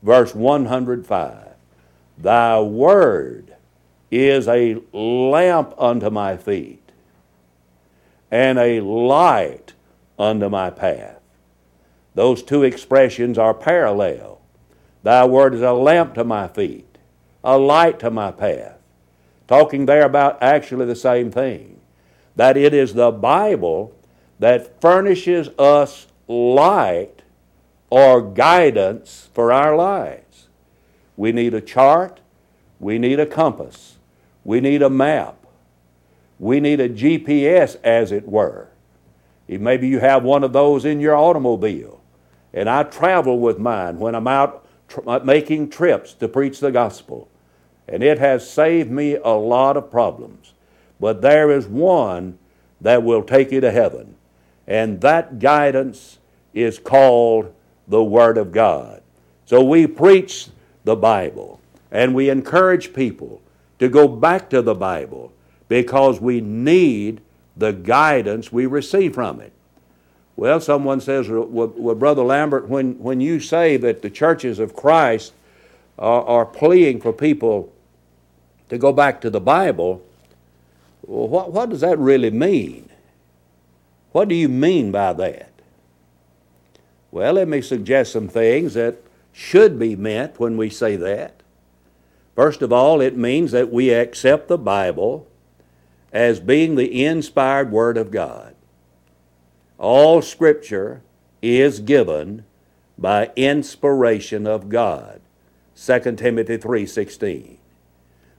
verse 0.05 0.35
105, 0.35 1.47
Thy 2.19 2.59
word 2.61 3.55
is 4.11 4.47
a 4.47 4.77
lamp 4.93 5.73
unto 5.79 6.11
my 6.11 6.37
feet 6.37 6.91
and 8.29 8.59
a 8.59 8.81
light 8.81 9.73
unto 10.19 10.47
my 10.47 10.69
path. 10.69 11.19
Those 12.13 12.43
two 12.43 12.63
expressions 12.63 13.39
are 13.39 13.53
parallel. 13.53 14.39
Thy 15.01 15.25
word 15.25 15.55
is 15.55 15.61
a 15.61 15.73
lamp 15.73 16.13
to 16.13 16.23
my 16.23 16.47
feet, 16.47 16.99
a 17.43 17.57
light 17.57 17.99
to 17.99 18.11
my 18.11 18.31
path. 18.31 18.77
Talking 19.47 19.87
there 19.87 20.05
about 20.05 20.41
actually 20.41 20.85
the 20.85 20.95
same 20.95 21.31
thing. 21.31 21.81
That 22.35 22.57
it 22.57 22.75
is 22.75 22.93
the 22.93 23.11
Bible 23.11 23.91
that 24.37 24.79
furnishes 24.79 25.49
us 25.57 26.07
light 26.27 27.14
or 27.95 28.21
guidance 28.21 29.29
for 29.33 29.53
our 29.53 29.73
lives. 29.73 30.49
We 31.15 31.31
need 31.31 31.53
a 31.53 31.61
chart, 31.61 32.19
we 32.77 32.99
need 32.99 33.21
a 33.21 33.25
compass, 33.25 33.95
we 34.43 34.59
need 34.59 34.81
a 34.81 34.89
map, 34.89 35.37
we 36.37 36.59
need 36.59 36.81
a 36.81 36.89
GPS, 36.89 37.77
as 37.85 38.11
it 38.11 38.27
were. 38.27 38.67
Maybe 39.47 39.87
you 39.87 39.99
have 39.99 40.23
one 40.25 40.43
of 40.43 40.51
those 40.51 40.83
in 40.83 40.99
your 40.99 41.15
automobile. 41.15 42.01
And 42.53 42.69
I 42.69 42.83
travel 42.83 43.39
with 43.39 43.59
mine 43.59 43.97
when 43.97 44.13
I'm 44.13 44.27
out 44.27 44.67
tr- 44.89 44.99
uh, 45.07 45.19
making 45.19 45.69
trips 45.69 46.13
to 46.15 46.27
preach 46.27 46.59
the 46.59 46.71
gospel. 46.71 47.29
And 47.87 48.03
it 48.03 48.19
has 48.19 48.49
saved 48.49 48.91
me 48.91 49.15
a 49.15 49.29
lot 49.29 49.77
of 49.77 49.89
problems. 49.89 50.51
But 50.99 51.21
there 51.21 51.49
is 51.49 51.65
one 51.65 52.39
that 52.81 53.03
will 53.03 53.23
take 53.23 53.53
you 53.53 53.61
to 53.61 53.71
heaven. 53.71 54.15
And 54.67 54.99
that 54.99 55.39
guidance 55.39 56.17
is 56.53 56.77
called 56.77 57.53
the 57.87 58.03
Word 58.03 58.37
of 58.37 58.51
God. 58.51 59.01
So 59.45 59.63
we 59.63 59.87
preach 59.87 60.47
the 60.83 60.95
Bible 60.95 61.59
and 61.91 62.15
we 62.15 62.29
encourage 62.29 62.93
people 62.93 63.41
to 63.79 63.89
go 63.89 64.07
back 64.07 64.49
to 64.49 64.61
the 64.61 64.75
Bible 64.75 65.31
because 65.67 66.19
we 66.19 66.41
need 66.41 67.21
the 67.57 67.71
guidance 67.71 68.51
we 68.51 68.65
receive 68.65 69.13
from 69.13 69.39
it. 69.39 69.51
Well, 70.35 70.59
someone 70.59 70.99
says, 70.99 71.29
well, 71.29 71.73
well, 71.75 71.95
Brother 71.95 72.23
Lambert, 72.23 72.67
when, 72.67 72.99
when 72.99 73.21
you 73.21 73.39
say 73.39 73.77
that 73.77 74.01
the 74.01 74.09
churches 74.09 74.59
of 74.59 74.75
Christ 74.75 75.33
are, 75.97 76.23
are 76.23 76.45
pleading 76.45 76.99
for 76.99 77.13
people 77.13 77.71
to 78.69 78.77
go 78.77 78.91
back 78.91 79.21
to 79.21 79.29
the 79.29 79.39
Bible, 79.39 80.03
well, 81.05 81.27
what, 81.27 81.53
what 81.53 81.69
does 81.69 81.81
that 81.81 81.97
really 81.97 82.31
mean? 82.31 82.89
What 84.11 84.27
do 84.27 84.35
you 84.35 84.49
mean 84.49 84.91
by 84.91 85.13
that? 85.13 85.51
Well, 87.15 87.35
let 87.35 87.47
me 87.47 87.61
suggest 87.61 88.11
some 88.11 88.27
things 88.27 88.73
that 88.73 88.97
should 89.31 89.79
be 89.79 89.95
meant 89.95 90.37
when 90.37 90.57
we 90.57 90.69
say 90.69 90.97
that. 90.97 91.43
First 92.35 92.61
of 92.61 92.73
all, 92.73 92.99
it 92.99 93.15
means 93.15 93.53
that 93.53 93.71
we 93.71 93.91
accept 93.91 94.49
the 94.49 94.57
Bible 94.57 95.25
as 96.11 96.41
being 96.41 96.75
the 96.75 97.05
inspired 97.05 97.71
Word 97.71 97.95
of 97.95 98.11
God. 98.11 98.53
All 99.77 100.21
Scripture 100.21 101.03
is 101.41 101.79
given 101.79 102.43
by 102.97 103.31
inspiration 103.37 104.45
of 104.45 104.67
God. 104.67 105.21
2 105.73 106.17
Timothy 106.17 106.57
3:16. 106.57 107.59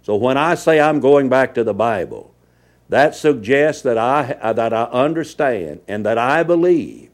So 0.02 0.16
when 0.16 0.36
I 0.36 0.54
say 0.54 0.80
I'm 0.80 1.00
going 1.00 1.30
back 1.30 1.54
to 1.54 1.64
the 1.64 1.72
Bible, 1.72 2.34
that 2.90 3.14
suggests 3.14 3.80
that 3.84 3.96
I 3.96 4.52
that 4.52 4.74
I 4.74 4.84
understand 4.92 5.80
and 5.88 6.04
that 6.04 6.18
I 6.18 6.42
believe 6.42 7.08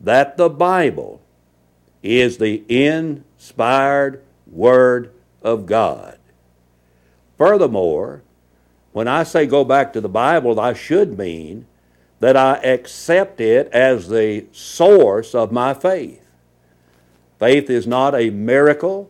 that 0.00 0.36
the 0.36 0.48
Bible 0.48 1.20
is 2.02 2.38
the 2.38 2.64
inspired 2.68 4.22
word 4.46 5.12
of 5.42 5.66
God. 5.66 6.18
Furthermore, 7.36 8.22
when 8.92 9.08
I 9.08 9.22
say 9.22 9.46
go 9.46 9.64
back 9.64 9.92
to 9.92 10.00
the 10.00 10.08
Bible, 10.08 10.58
I 10.58 10.72
should 10.72 11.18
mean 11.18 11.66
that 12.20 12.36
I 12.36 12.56
accept 12.56 13.40
it 13.40 13.68
as 13.72 14.08
the 14.08 14.46
source 14.52 15.34
of 15.34 15.52
my 15.52 15.74
faith. 15.74 16.22
Faith 17.38 17.70
is 17.70 17.86
not 17.86 18.14
a 18.14 18.30
miracle. 18.30 19.08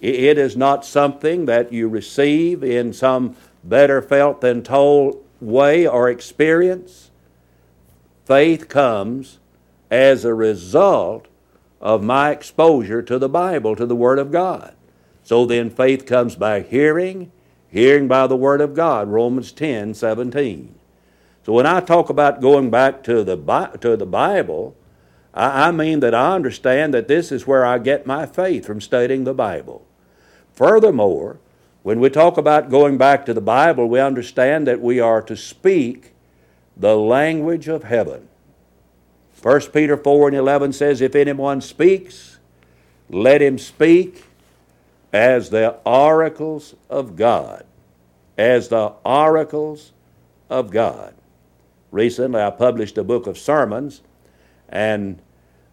It 0.00 0.36
is 0.36 0.56
not 0.56 0.84
something 0.84 1.46
that 1.46 1.72
you 1.72 1.88
receive 1.88 2.62
in 2.62 2.92
some 2.92 3.36
better 3.64 4.02
felt 4.02 4.40
than 4.40 4.62
told 4.62 5.24
way 5.40 5.86
or 5.86 6.08
experience. 6.08 7.10
Faith 8.26 8.68
comes 8.68 9.38
as 9.90 10.24
a 10.24 10.34
result 10.34 11.26
of 11.80 12.02
my 12.02 12.30
exposure 12.30 13.02
to 13.02 13.18
the 13.18 13.28
Bible, 13.28 13.74
to 13.74 13.86
the 13.86 13.96
Word 13.96 14.18
of 14.18 14.30
God. 14.30 14.74
So 15.22 15.46
then 15.46 15.70
faith 15.70 16.06
comes 16.06 16.36
by 16.36 16.60
hearing, 16.60 17.32
hearing 17.68 18.08
by 18.08 18.26
the 18.26 18.36
Word 18.36 18.60
of 18.60 18.74
God, 18.74 19.08
Romans 19.08 19.52
10 19.52 19.94
17. 19.94 20.74
So 21.44 21.52
when 21.52 21.66
I 21.66 21.80
talk 21.80 22.10
about 22.10 22.40
going 22.40 22.70
back 22.70 23.02
to 23.04 23.24
the, 23.24 23.36
to 23.80 23.96
the 23.96 24.06
Bible, 24.06 24.76
I, 25.32 25.68
I 25.68 25.70
mean 25.70 26.00
that 26.00 26.14
I 26.14 26.34
understand 26.34 26.92
that 26.94 27.08
this 27.08 27.32
is 27.32 27.46
where 27.46 27.64
I 27.64 27.78
get 27.78 28.06
my 28.06 28.26
faith 28.26 28.66
from 28.66 28.80
studying 28.80 29.24
the 29.24 29.34
Bible. 29.34 29.86
Furthermore, 30.52 31.38
when 31.82 32.00
we 32.00 32.10
talk 32.10 32.36
about 32.36 32.70
going 32.70 32.98
back 32.98 33.24
to 33.24 33.34
the 33.34 33.40
Bible, 33.40 33.88
we 33.88 34.00
understand 34.00 34.66
that 34.66 34.80
we 34.80 35.00
are 35.00 35.22
to 35.22 35.36
speak 35.36 36.12
the 36.76 36.96
language 36.96 37.68
of 37.68 37.84
heaven. 37.84 38.28
1 39.42 39.60
Peter 39.72 39.96
4 39.96 40.28
and 40.28 40.36
11 40.36 40.72
says, 40.72 41.00
If 41.00 41.14
anyone 41.14 41.60
speaks, 41.60 42.38
let 43.08 43.40
him 43.40 43.58
speak 43.58 44.24
as 45.12 45.50
the 45.50 45.76
oracles 45.84 46.74
of 46.88 47.16
God. 47.16 47.64
As 48.36 48.68
the 48.68 48.92
oracles 49.04 49.92
of 50.48 50.70
God. 50.70 51.14
Recently, 51.90 52.40
I 52.40 52.50
published 52.50 52.98
a 52.98 53.04
book 53.04 53.26
of 53.26 53.38
sermons 53.38 54.02
and 54.68 55.20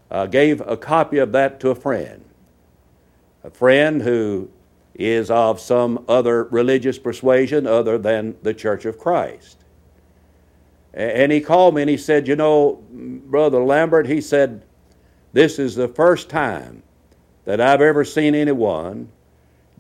uh, 0.10 0.26
gave 0.26 0.62
a 0.62 0.78
copy 0.78 1.18
of 1.18 1.32
that 1.34 1.60
to 1.60 1.70
a 1.70 1.76
friend. 1.76 2.24
A 3.44 3.50
friend 3.50 4.02
who 4.02 4.50
is 4.96 5.30
of 5.30 5.60
some 5.60 6.04
other 6.08 6.46
religious 6.46 6.98
persuasion 6.98 7.68
other 7.68 7.98
than 7.98 8.36
the 8.42 8.54
Church 8.54 8.86
of 8.86 8.98
Christ. 8.98 9.57
And 10.98 11.32
he 11.32 11.42
called 11.42 11.76
me 11.76 11.84
and 11.84 11.90
he 11.90 11.98
said, 11.98 12.28
You 12.28 12.36
know, 12.36 12.84
Brother 12.92 13.64
Lambert, 13.64 14.08
he 14.08 14.20
said, 14.20 14.64
this 15.32 15.60
is 15.60 15.76
the 15.76 15.88
first 15.88 16.30
time 16.30 16.82
that 17.46 17.62
I've 17.62 17.82
ever 17.82 18.04
seen 18.04 18.34
anyone 18.34 19.10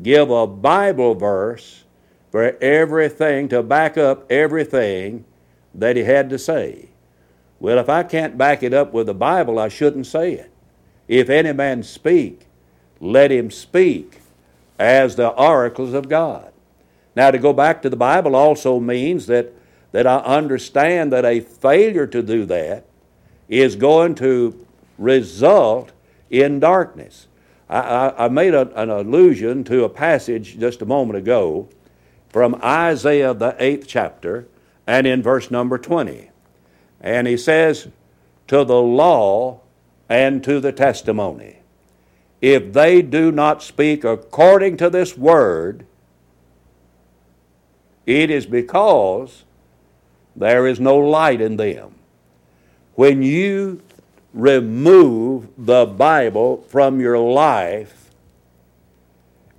give 0.03 0.29
a 0.29 0.45
Bible 0.45 1.15
verse 1.15 1.83
for 2.29 2.55
everything 2.61 3.49
to 3.49 3.63
back 3.63 3.97
up 3.97 4.31
everything 4.31 5.25
that 5.73 5.95
he 5.95 6.03
had 6.03 6.29
to 6.29 6.37
say. 6.37 6.89
Well, 7.59 7.79
if 7.79 7.89
I 7.89 8.03
can't 8.03 8.37
back 8.37 8.61
it 8.61 8.71
up 8.71 8.93
with 8.93 9.07
the 9.07 9.15
Bible, 9.15 9.57
I 9.57 9.69
shouldn't 9.69 10.05
say 10.05 10.33
it. 10.33 10.51
If 11.07 11.27
any 11.31 11.53
man 11.53 11.81
speak, 11.81 12.45
let 12.99 13.31
him 13.31 13.49
speak 13.49 14.19
as 14.77 15.15
the 15.15 15.29
oracles 15.29 15.93
of 15.93 16.09
God. 16.09 16.53
Now, 17.15 17.31
to 17.31 17.39
go 17.39 17.53
back 17.53 17.81
to 17.81 17.89
the 17.89 17.95
Bible 17.95 18.35
also 18.35 18.79
means 18.79 19.25
that, 19.25 19.51
that 19.97 20.05
I 20.05 20.17
understand 20.17 21.11
that 21.11 21.25
a 21.25 21.39
failure 21.39 22.05
to 22.05 22.21
do 22.21 22.45
that 22.45 22.85
is 23.49 23.75
going 23.75 24.13
to 24.13 24.63
result 24.99 25.91
in 26.29 26.59
darkness. 26.59 27.25
I, 27.67 27.79
I, 27.79 28.25
I 28.25 28.27
made 28.27 28.53
a, 28.53 28.71
an 28.79 28.91
allusion 28.91 29.63
to 29.63 29.85
a 29.85 29.89
passage 29.89 30.59
just 30.59 30.83
a 30.83 30.85
moment 30.85 31.17
ago 31.17 31.67
from 32.29 32.61
Isaiah, 32.63 33.33
the 33.33 33.55
eighth 33.57 33.87
chapter, 33.87 34.47
and 34.85 35.07
in 35.07 35.23
verse 35.23 35.49
number 35.49 35.79
20. 35.79 36.29
And 37.01 37.25
he 37.25 37.35
says, 37.35 37.87
To 38.49 38.63
the 38.63 38.79
law 38.79 39.61
and 40.07 40.43
to 40.43 40.59
the 40.59 40.71
testimony 40.71 41.57
if 42.39 42.71
they 42.71 43.01
do 43.01 43.31
not 43.31 43.63
speak 43.63 44.03
according 44.03 44.77
to 44.77 44.91
this 44.91 45.17
word, 45.17 45.87
it 48.05 48.29
is 48.29 48.45
because 48.45 49.43
there 50.37 50.67
is 50.67 50.79
no 50.79 50.97
light 50.97 51.41
in 51.41 51.57
them. 51.57 51.95
When 52.95 53.21
you 53.21 53.81
remove 54.33 55.49
the 55.57 55.85
Bible 55.85 56.63
from 56.69 56.99
your 56.99 57.17
life, 57.17 58.11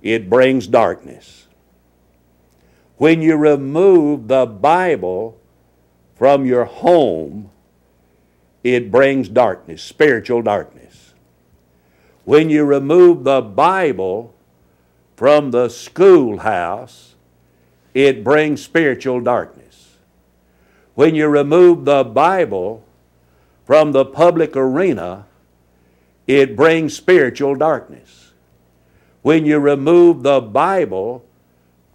it 0.01 0.29
brings 0.29 0.65
darkness. 0.67 1.47
When 2.97 3.21
you 3.21 3.35
remove 3.35 4.27
the 4.27 4.45
Bible 4.45 5.39
from 6.15 6.45
your 6.45 6.65
home, 6.65 7.51
it 8.63 8.91
brings 8.91 9.29
darkness, 9.29 9.81
spiritual 9.81 10.41
darkness 10.41 10.79
when 12.29 12.47
you 12.51 12.63
remove 12.63 13.23
the 13.23 13.41
Bible 13.41 14.35
from 15.15 15.49
the 15.49 15.67
schoolhouse, 15.67 17.15
it 17.95 18.23
brings 18.23 18.61
spiritual 18.61 19.19
darkness. 19.19 19.58
When 20.99 21.15
you 21.15 21.29
remove 21.29 21.85
the 21.85 22.03
Bible 22.03 22.83
from 23.63 23.93
the 23.93 24.03
public 24.03 24.57
arena, 24.57 25.27
it 26.27 26.57
brings 26.57 26.93
spiritual 26.93 27.55
darkness. 27.55 28.33
When 29.21 29.45
you 29.45 29.59
remove 29.59 30.23
the 30.23 30.41
Bible 30.41 31.23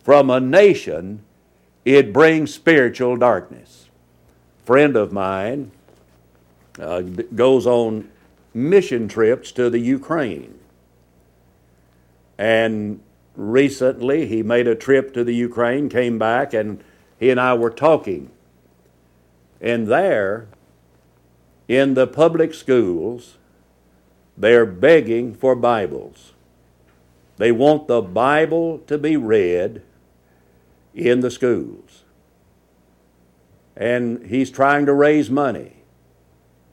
from 0.02 0.30
a 0.30 0.40
nation, 0.40 1.22
it 1.84 2.14
brings 2.14 2.54
spiritual 2.54 3.18
darkness. 3.18 3.90
Friend 4.64 4.96
of 4.96 5.12
mine 5.12 5.70
uh, 6.80 7.02
goes 7.02 7.66
on 7.66 8.08
mission 8.54 9.06
trips 9.06 9.52
to 9.52 9.68
the 9.68 9.80
Ukraine. 9.80 10.58
And 12.38 13.00
recently 13.36 14.26
he 14.26 14.42
made 14.42 14.66
a 14.66 14.74
trip 14.74 15.12
to 15.12 15.24
the 15.24 15.34
Ukraine, 15.34 15.90
came 15.90 16.18
back, 16.18 16.54
and 16.54 16.82
he 17.20 17.28
and 17.28 17.38
I 17.38 17.52
were 17.52 17.68
talking. 17.68 18.30
And 19.64 19.86
there, 19.86 20.46
in 21.68 21.94
the 21.94 22.06
public 22.06 22.52
schools, 22.52 23.38
they're 24.36 24.66
begging 24.66 25.34
for 25.34 25.56
Bibles. 25.56 26.34
They 27.38 27.50
want 27.50 27.88
the 27.88 28.02
Bible 28.02 28.80
to 28.80 28.98
be 28.98 29.16
read 29.16 29.80
in 30.94 31.20
the 31.20 31.30
schools. 31.30 32.04
And 33.74 34.26
he's 34.26 34.50
trying 34.50 34.84
to 34.84 34.92
raise 34.92 35.30
money 35.30 35.76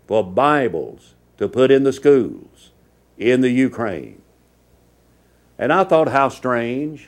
for 0.05 0.21
Bibles 0.21 1.15
to 1.37 1.47
put 1.47 1.71
in 1.71 1.83
the 1.83 1.93
schools 1.93 2.71
in 3.17 3.39
the 3.39 3.51
Ukraine. 3.51 4.21
And 5.57 5.71
I 5.71 5.85
thought 5.85 6.09
how 6.09 6.27
strange. 6.27 7.07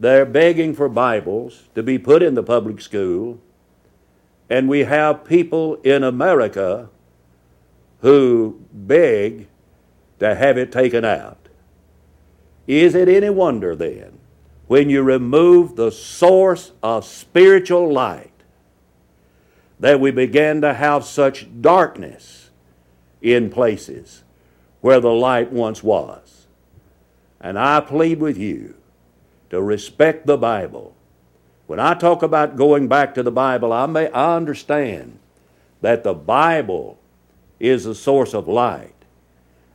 They're 0.00 0.26
begging 0.26 0.74
for 0.74 0.88
Bibles 0.88 1.68
to 1.76 1.84
be 1.84 1.98
put 1.98 2.20
in 2.20 2.34
the 2.34 2.42
public 2.42 2.80
school, 2.80 3.40
and 4.50 4.68
we 4.68 4.80
have 4.80 5.24
people 5.24 5.76
in 5.82 6.02
America 6.02 6.88
who 8.00 8.60
beg 8.72 9.48
to 10.18 10.34
have 10.34 10.56
it 10.56 10.72
taken 10.72 11.04
out. 11.04 11.48
Is 12.66 12.94
it 12.94 13.08
any 13.08 13.30
wonder 13.30 13.74
then, 13.74 14.18
when 14.66 14.90
you 14.90 15.02
remove 15.02 15.76
the 15.76 15.90
source 15.90 16.72
of 16.82 17.04
spiritual 17.04 17.92
light, 17.92 18.30
that 19.80 20.00
we 20.00 20.10
begin 20.10 20.60
to 20.60 20.74
have 20.74 21.04
such 21.04 21.46
darkness 21.60 22.50
in 23.22 23.50
places 23.50 24.24
where 24.80 25.00
the 25.00 25.12
light 25.12 25.52
once 25.52 25.82
was. 25.82 26.46
And 27.40 27.58
I 27.58 27.80
plead 27.80 28.20
with 28.20 28.36
you 28.36 28.74
to 29.50 29.62
respect 29.62 30.26
the 30.26 30.36
Bible. 30.36 30.94
When 31.68 31.78
I 31.78 31.92
talk 31.92 32.22
about 32.22 32.56
going 32.56 32.88
back 32.88 33.14
to 33.14 33.22
the 33.22 33.30
Bible, 33.30 33.74
I, 33.74 33.84
may, 33.84 34.10
I 34.10 34.34
understand 34.36 35.18
that 35.82 36.02
the 36.02 36.14
Bible 36.14 36.98
is 37.60 37.84
the 37.84 37.94
source 37.94 38.32
of 38.32 38.48
light, 38.48 38.94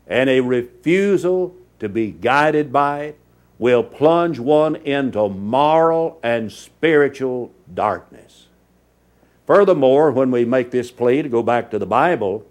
and 0.08 0.28
a 0.28 0.40
refusal 0.40 1.56
to 1.78 1.88
be 1.88 2.10
guided 2.10 2.74
by 2.74 3.02
it 3.02 3.20
will 3.60 3.84
plunge 3.84 4.40
one 4.40 4.76
into 4.78 5.30
moral 5.30 6.20
and 6.24 6.52
spiritual 6.52 7.52
darkness. 7.72 8.48
Furthermore, 9.46 10.12
when 10.12 10.32
we 10.32 10.46
make 10.46 10.72
this 10.72 10.90
plea 10.90 11.22
to 11.22 11.30
go 11.30 11.44
back 11.44 11.70
to 11.70 11.78
the 11.78 11.86
Bible, 11.86 12.44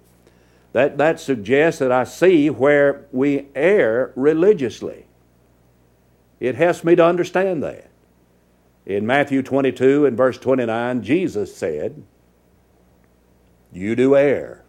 that, 0.72 0.98
that 0.98 1.18
suggests 1.18 1.81
that 1.81 1.90
I 1.90 2.05
see 2.05 2.48
where 2.48 3.07
we 3.11 3.48
err 3.57 4.12
religiously. 4.14 5.07
It 6.38 6.55
helps 6.55 6.85
me 6.85 6.94
to 6.94 7.05
understand 7.05 7.61
that. 7.64 7.91
In 8.85 9.07
Matthew 9.07 9.42
22 9.42 10.07
and 10.07 10.16
verse 10.16 10.38
29, 10.38 11.03
Jesus 11.03 11.55
said, 11.55 12.03
You 13.73 13.95
do 13.95 14.16
err, 14.16 14.64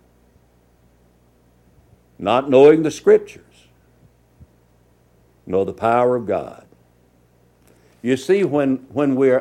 not 2.20 2.50
knowing 2.50 2.84
the 2.84 2.92
Scriptures, 2.92 3.68
nor 5.48 5.66
the 5.66 5.74
power 5.74 6.16
of 6.16 6.28
God. 6.28 6.66
You 8.02 8.18
see, 8.18 8.44
when, 8.44 8.78
when 8.90 9.16
we 9.16 9.32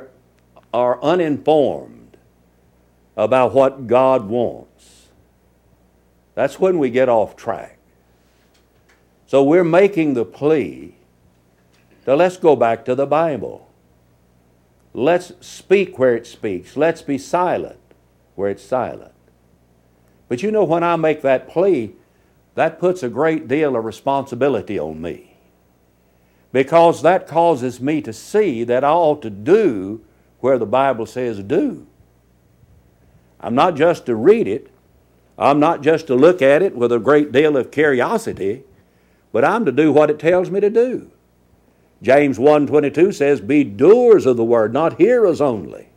are 0.73 1.03
uninformed 1.03 2.17
about 3.17 3.53
what 3.53 3.87
God 3.87 4.29
wants, 4.29 5.09
that's 6.35 6.59
when 6.59 6.79
we 6.79 6.89
get 6.89 7.11
off 7.11 7.37
track. 7.37 7.79
So 9.27 9.43
we're 9.43 9.65
making 9.65 10.15
the 10.15 10.25
plea 10.25 10.95
to 12.05 12.17
let's 12.17 12.37
go 12.37 12.57
back 12.57 12.85
to 12.87 12.95
the 12.95 13.07
Bible. 13.07 13.72
Let's 14.95 15.33
speak 15.41 15.99
where 15.99 16.17
it 16.17 16.27
speaks. 16.27 16.77
Let's 16.77 17.03
be 17.03 17.19
silent 17.19 17.79
where 18.35 18.51
it's 18.51 18.63
silent. 18.63 19.13
But 20.29 20.43
you 20.43 20.51
know, 20.51 20.65
when 20.65 20.83
I 20.83 20.97
make 20.97 21.23
that 21.23 21.49
plea, 21.49 21.95
that 22.55 22.79
puts 22.79 23.03
a 23.03 23.09
great 23.09 23.49
deal 23.49 23.77
of 23.77 23.85
responsibility 23.85 24.79
on 24.79 25.01
me. 25.01 25.37
Because 26.53 27.03
that 27.03 27.27
causes 27.27 27.81
me 27.81 28.03
to 28.03 28.13
see 28.13 28.65
that 28.65 28.85
I 28.85 28.91
ought 28.91 29.23
to 29.23 29.31
do 29.31 30.05
where 30.41 30.59
the 30.59 30.67
Bible 30.67 31.07
says 31.07 31.39
do. 31.43 31.87
I'm 33.41 33.55
not 33.55 33.77
just 33.77 34.07
to 34.07 34.17
read 34.17 34.49
it, 34.49 34.71
I'm 35.39 35.61
not 35.61 35.83
just 35.83 36.09
to 36.09 36.15
look 36.15 36.43
at 36.43 36.63
it 36.63 36.77
with 36.77 36.93
a 36.93 36.99
great 36.99 37.33
deal 37.33 37.57
of 37.57 37.71
curiosity, 37.71 38.65
but 39.33 39.45
I'm 39.45 39.65
to 39.65 39.73
do 39.73 39.93
what 39.93 40.11
it 40.11 40.19
tells 40.19 40.51
me 40.51 40.61
to 40.61 40.69
do. 40.69 41.12
James 42.03 42.39
1:22 42.39 43.13
says, 43.13 43.41
"Be 43.41 43.63
doers 43.63 44.27
of 44.27 44.37
the 44.37 44.45
word, 44.45 44.73
not 44.73 44.99
hearers 44.99 45.41
only." 45.41 45.89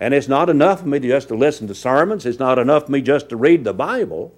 And 0.00 0.14
it's 0.14 0.28
not 0.28 0.48
enough 0.48 0.80
for 0.80 0.88
me 0.88 0.98
just 0.98 1.28
to 1.28 1.34
listen 1.34 1.68
to 1.68 1.74
sermons. 1.74 2.24
It's 2.24 2.38
not 2.38 2.58
enough 2.58 2.86
for 2.86 2.92
me 2.92 3.02
just 3.02 3.28
to 3.28 3.36
read 3.36 3.64
the 3.64 3.74
Bible. 3.74 4.32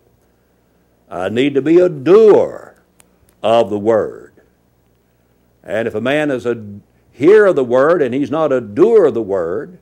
I 1.09 1.29
need 1.29 1.55
to 1.55 1.63
be 1.63 1.79
a 1.79 1.89
doer 1.89 2.75
of 3.43 3.71
the 3.71 3.79
word. 3.79 4.33
And 5.63 5.87
if 5.87 5.95
a 5.95 6.01
man 6.01 6.33
is 6.33 6.45
a 6.45 6.61
hearer 7.13 7.47
of 7.47 7.57
the 7.57 7.65
word 7.65 8.03
and 8.03 8.13
he's 8.13 8.31
not 8.31 8.53
a 8.53 8.61
doer 8.61 9.07
of 9.07 9.15
the 9.15 9.23
word, 9.23 9.79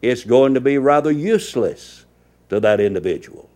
it's 0.00 0.22
going 0.22 0.54
to 0.54 0.60
be 0.60 0.78
rather 0.78 1.10
useless 1.10 2.04
to 2.50 2.60
that 2.60 2.78
individual. 2.78 3.48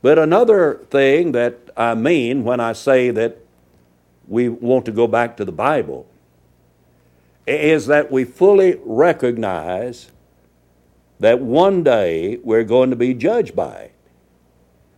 But 0.00 0.18
another 0.18 0.80
thing 0.88 1.32
that 1.32 1.58
I 1.76 1.94
mean 1.94 2.44
when 2.44 2.60
I 2.60 2.72
say 2.72 3.10
that 3.10 3.38
we 4.28 4.48
want 4.48 4.84
to 4.86 4.92
go 4.92 5.06
back 5.06 5.36
to 5.36 5.44
the 5.44 5.52
Bible 5.52 6.06
is 7.46 7.86
that 7.86 8.10
we 8.10 8.24
fully 8.24 8.80
recognize 8.84 10.10
that 11.20 11.40
one 11.40 11.82
day 11.82 12.38
we're 12.42 12.64
going 12.64 12.90
to 12.90 12.96
be 12.96 13.14
judged 13.14 13.54
by 13.54 13.74
it. 13.74 13.94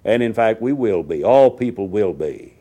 And 0.04 0.22
in 0.22 0.32
fact, 0.32 0.62
we 0.62 0.72
will 0.72 1.02
be. 1.02 1.22
All 1.22 1.50
people 1.50 1.88
will 1.88 2.14
be. 2.14 2.54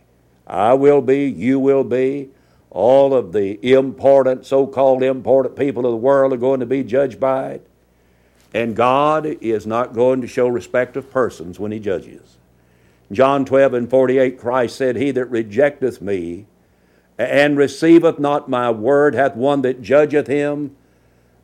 I 0.45 0.73
will 0.73 1.01
be, 1.01 1.25
you 1.29 1.59
will 1.59 1.83
be. 1.83 2.29
All 2.69 3.13
of 3.13 3.31
the 3.31 3.73
important, 3.73 4.45
so 4.45 4.67
called 4.67 5.01
important 5.01 5.55
people 5.55 5.85
of 5.85 5.91
the 5.91 5.97
world 5.97 6.33
are 6.33 6.37
going 6.37 6.59
to 6.59 6.65
be 6.65 6.83
judged 6.83 7.19
by 7.19 7.51
it. 7.51 7.67
And 8.53 8.75
God 8.75 9.25
is 9.25 9.65
not 9.65 9.93
going 9.93 10.21
to 10.21 10.27
show 10.27 10.47
respect 10.47 10.97
of 10.97 11.09
persons 11.09 11.59
when 11.59 11.71
He 11.71 11.79
judges. 11.79 12.37
John 13.11 13.45
12 13.45 13.73
and 13.73 13.89
48, 13.89 14.37
Christ 14.37 14.75
said, 14.75 14.97
He 14.97 15.11
that 15.11 15.25
rejecteth 15.25 16.01
me 16.01 16.45
and 17.17 17.57
receiveth 17.57 18.19
not 18.19 18.49
my 18.49 18.69
word 18.69 19.15
hath 19.15 19.35
one 19.35 19.61
that 19.63 19.81
judgeth 19.81 20.27
him, 20.27 20.75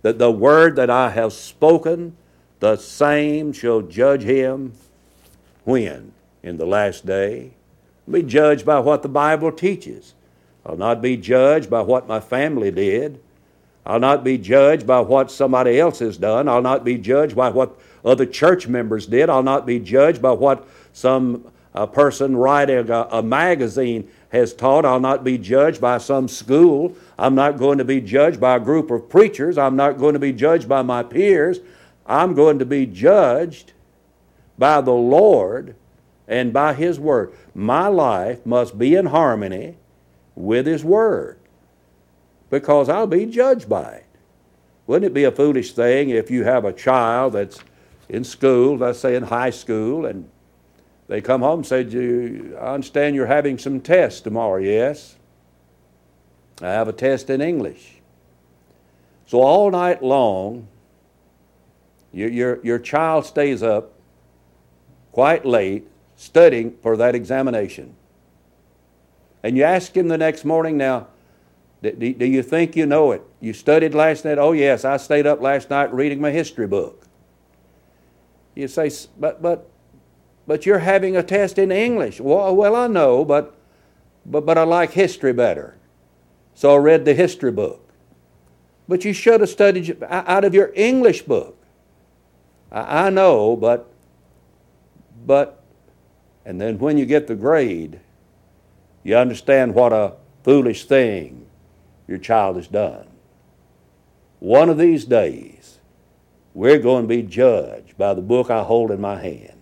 that 0.02 0.20
the 0.20 0.32
word 0.32 0.76
that 0.76 0.90
I 0.90 1.10
have 1.10 1.34
spoken, 1.34 2.16
the 2.60 2.76
same 2.76 3.54
shall 3.54 3.82
judge 3.82 4.24
him 4.24 4.74
when? 5.64 6.12
In 6.44 6.58
the 6.58 6.66
last 6.66 7.06
day. 7.06 7.52
Be 8.10 8.22
judged 8.22 8.66
by 8.66 8.80
what 8.80 9.02
the 9.02 9.10
Bible 9.10 9.52
teaches. 9.52 10.14
I'll 10.66 10.78
not 10.78 11.02
be 11.02 11.18
judged 11.18 11.70
by 11.70 11.82
what 11.82 12.08
my 12.08 12.20
family 12.20 12.70
did. 12.70 13.20
I'll 13.86 14.00
not 14.00 14.24
be 14.24 14.38
judged 14.38 14.88
by 14.88 15.00
what 15.02 15.32
somebody 15.32 15.80
else 15.80 16.00
has 16.00 16.18
done. 16.18 16.48
I'll 16.48 16.62
not 16.62 16.84
be 16.84 16.98
judged 16.98 17.36
by 17.36 17.50
what 17.50 17.78
other 18.06 18.26
church 18.26 18.68
members 18.68 19.08
did. 19.08 19.30
I'll 19.30 19.44
not 19.44 19.66
be 19.66 19.80
judged 19.80 20.22
by 20.22 20.32
what 20.32 20.66
some 20.94 21.52
person 21.92 22.38
writing 22.38 22.90
a, 22.90 23.08
a 23.12 23.24
magazine 23.24 24.10
has 24.34 24.54
taught. 24.54 24.84
I'll 24.84 25.00
not 25.00 25.24
be 25.24 25.38
judged 25.38 25.80
by 25.80 26.00
some 26.00 26.28
school. 26.28 26.94
I'm 27.18 27.36
not 27.36 27.58
going 27.58 27.78
to 27.78 27.86
be 27.86 28.02
judged 28.02 28.42
by 28.42 28.56
a 28.56 28.60
group 28.60 28.92
of 28.92 29.08
preachers. 29.08 29.58
I'm 29.58 29.76
not 29.76 30.00
going 30.00 30.14
to 30.14 30.20
be 30.20 30.34
judged 30.34 30.68
by 30.68 30.82
my 30.82 31.04
peers. 31.04 31.60
I'm 32.06 32.34
going 32.34 32.60
to 32.60 32.66
be 32.66 32.86
judged 32.86 33.72
by 34.58 34.82
the 34.82 34.92
Lord 34.92 35.76
and 36.28 36.52
by 36.52 36.74
His 36.74 37.00
Word. 37.00 37.34
My 37.54 37.88
life 37.88 38.46
must 38.46 38.78
be 38.78 38.96
in 38.96 39.06
harmony 39.06 39.78
with 40.36 40.66
His 40.66 40.84
Word 40.84 41.38
because 42.50 42.90
I'll 42.90 43.08
be 43.08 43.28
judged 43.28 43.70
by 43.70 43.94
it. 43.94 44.06
Wouldn't 44.88 45.12
it 45.12 45.14
be 45.14 45.24
a 45.24 45.32
foolish 45.32 45.74
thing 45.74 46.10
if 46.10 46.30
you 46.30 46.44
have 46.44 46.66
a 46.66 46.74
child 46.74 47.34
that's 47.34 47.60
in 48.10 48.24
school, 48.24 48.78
let's 48.78 49.00
say 49.00 49.16
in 49.16 49.24
high 49.24 49.52
school, 49.52 50.06
and 50.06 50.30
they 51.08 51.22
come 51.22 51.42
home 51.42 51.60
and 51.60 51.68
said, 51.68 51.94
I 52.60 52.74
understand 52.74 53.16
you're 53.16 53.26
having 53.26 53.58
some 53.58 53.82
tests 53.82 54.22
tomorrow. 54.22 54.60
Yes. 54.60 55.18
I 56.62 56.70
have 56.70 56.88
a 56.88 56.94
test 56.94 57.30
in 57.30 57.42
English. 57.42 58.02
So 59.26 59.42
all 59.42 59.72
night 59.72 60.04
long, 60.04 60.68
your, 62.12 62.30
your, 62.30 62.60
your 62.64 62.80
child 62.80 63.26
stays 63.26 63.64
up 63.64 63.94
quite 65.12 65.46
late 65.46 65.88
studying 66.16 66.78
for 66.82 66.96
that 66.98 67.16
examination. 67.16 67.96
And 69.42 69.58
you 69.58 69.64
ask 69.64 69.96
him 69.96 70.08
the 70.08 70.18
next 70.18 70.46
morning, 70.46 70.78
now, 70.78 71.08
do, 71.82 71.92
do 71.92 72.26
you 72.26 72.42
think 72.42 72.78
you 72.78 72.86
know 72.86 73.12
it? 73.12 73.24
You 73.42 73.52
studied 73.52 73.94
last 73.94 74.24
night? 74.24 74.38
Oh, 74.38 74.54
yes, 74.54 74.86
I 74.86 74.98
stayed 74.98 75.28
up 75.28 75.42
last 75.42 75.70
night 75.70 75.94
reading 75.94 76.22
my 76.22 76.32
history 76.32 76.68
book. 76.68 77.06
You 78.56 78.68
say, 78.70 78.90
but, 79.20 79.42
but 79.42 79.70
but 80.46 80.66
you're 80.66 80.80
having 80.80 81.16
a 81.16 81.24
test 81.24 81.58
in 81.58 81.72
English. 81.72 82.20
Well, 82.20 82.56
well, 82.56 82.76
I 82.76 82.88
know, 82.88 83.24
but, 83.24 83.56
but, 84.26 84.46
but 84.46 84.58
I 84.58 84.64
like 84.64 84.92
history 84.92 85.34
better. 85.34 85.78
So 86.54 86.74
I 86.74 86.78
read 86.78 87.06
the 87.06 87.14
history 87.14 87.52
book. 87.52 87.80
But 88.88 89.06
you 89.06 89.14
should 89.14 89.40
have 89.40 89.50
studied 89.50 90.04
out 90.04 90.44
of 90.44 90.54
your 90.54 90.72
English 90.76 91.22
book. 91.22 91.58
I, 92.72 93.08
I 93.08 93.10
know, 93.10 93.56
but, 93.56 93.90
but, 95.26 95.64
and 96.46 96.60
then 96.60 96.78
when 96.78 96.98
you 96.98 97.06
get 97.06 97.28
the 97.28 97.36
grade, 97.36 98.02
you 99.04 99.16
understand 99.16 99.74
what 99.74 99.94
a 99.94 100.14
foolish 100.44 100.86
thing 100.86 101.46
your 102.08 102.18
child 102.18 102.58
has 102.58 102.68
done. 102.68 103.08
One 104.40 104.70
of 104.70 104.78
these 104.78 105.06
days, 105.06 105.80
we're 106.54 106.80
going 106.80 107.06
to 107.06 107.08
be 107.08 107.24
judged 107.24 107.98
by 107.98 108.14
the 108.14 108.22
book 108.22 108.50
I 108.50 108.64
hold 108.64 108.92
in 108.92 109.00
my 109.00 109.22
hand 109.22 109.53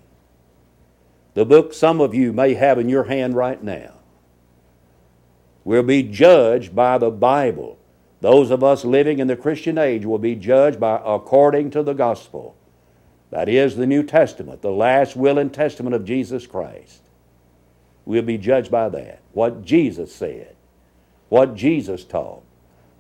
the 1.34 1.46
book 1.46 1.74
some 1.74 2.02
of 2.02 2.14
you 2.14 2.34
may 2.34 2.54
have 2.54 2.78
in 2.78 2.90
your 2.90 3.06
hand 3.06 3.36
right 3.36 3.64
now, 3.64 3.94
will 5.64 5.84
be 5.84 6.04
judged 6.04 6.76
by 6.76 6.98
the 6.98 7.12
Bible. 7.12 7.78
Those 8.20 8.52
of 8.52 8.64
us 8.64 8.84
living 8.84 9.20
in 9.20 9.28
the 9.28 9.36
Christian 9.36 9.78
age 9.78 10.06
will 10.06 10.20
be 10.20 10.36
judged 10.36 10.80
by 10.80 11.02
according 11.04 11.72
to 11.72 11.84
the 11.84 11.94
gospel. 11.94 12.56
That 13.30 13.48
is 13.48 13.76
the 13.76 13.88
New 13.88 14.04
Testament, 14.04 14.62
the 14.62 14.72
last 14.72 15.16
will 15.16 15.38
and 15.38 15.54
testament 15.54 15.96
of 15.96 16.04
Jesus 16.06 16.46
Christ. 16.46 17.02
We'll 18.06 18.24
be 18.24 18.38
judged 18.38 18.70
by 18.70 18.90
that. 18.90 19.22
What 19.32 19.64
Jesus 19.64 20.14
said, 20.14 20.56
what 21.30 21.56
Jesus 21.56 22.04
taught, 22.04 22.44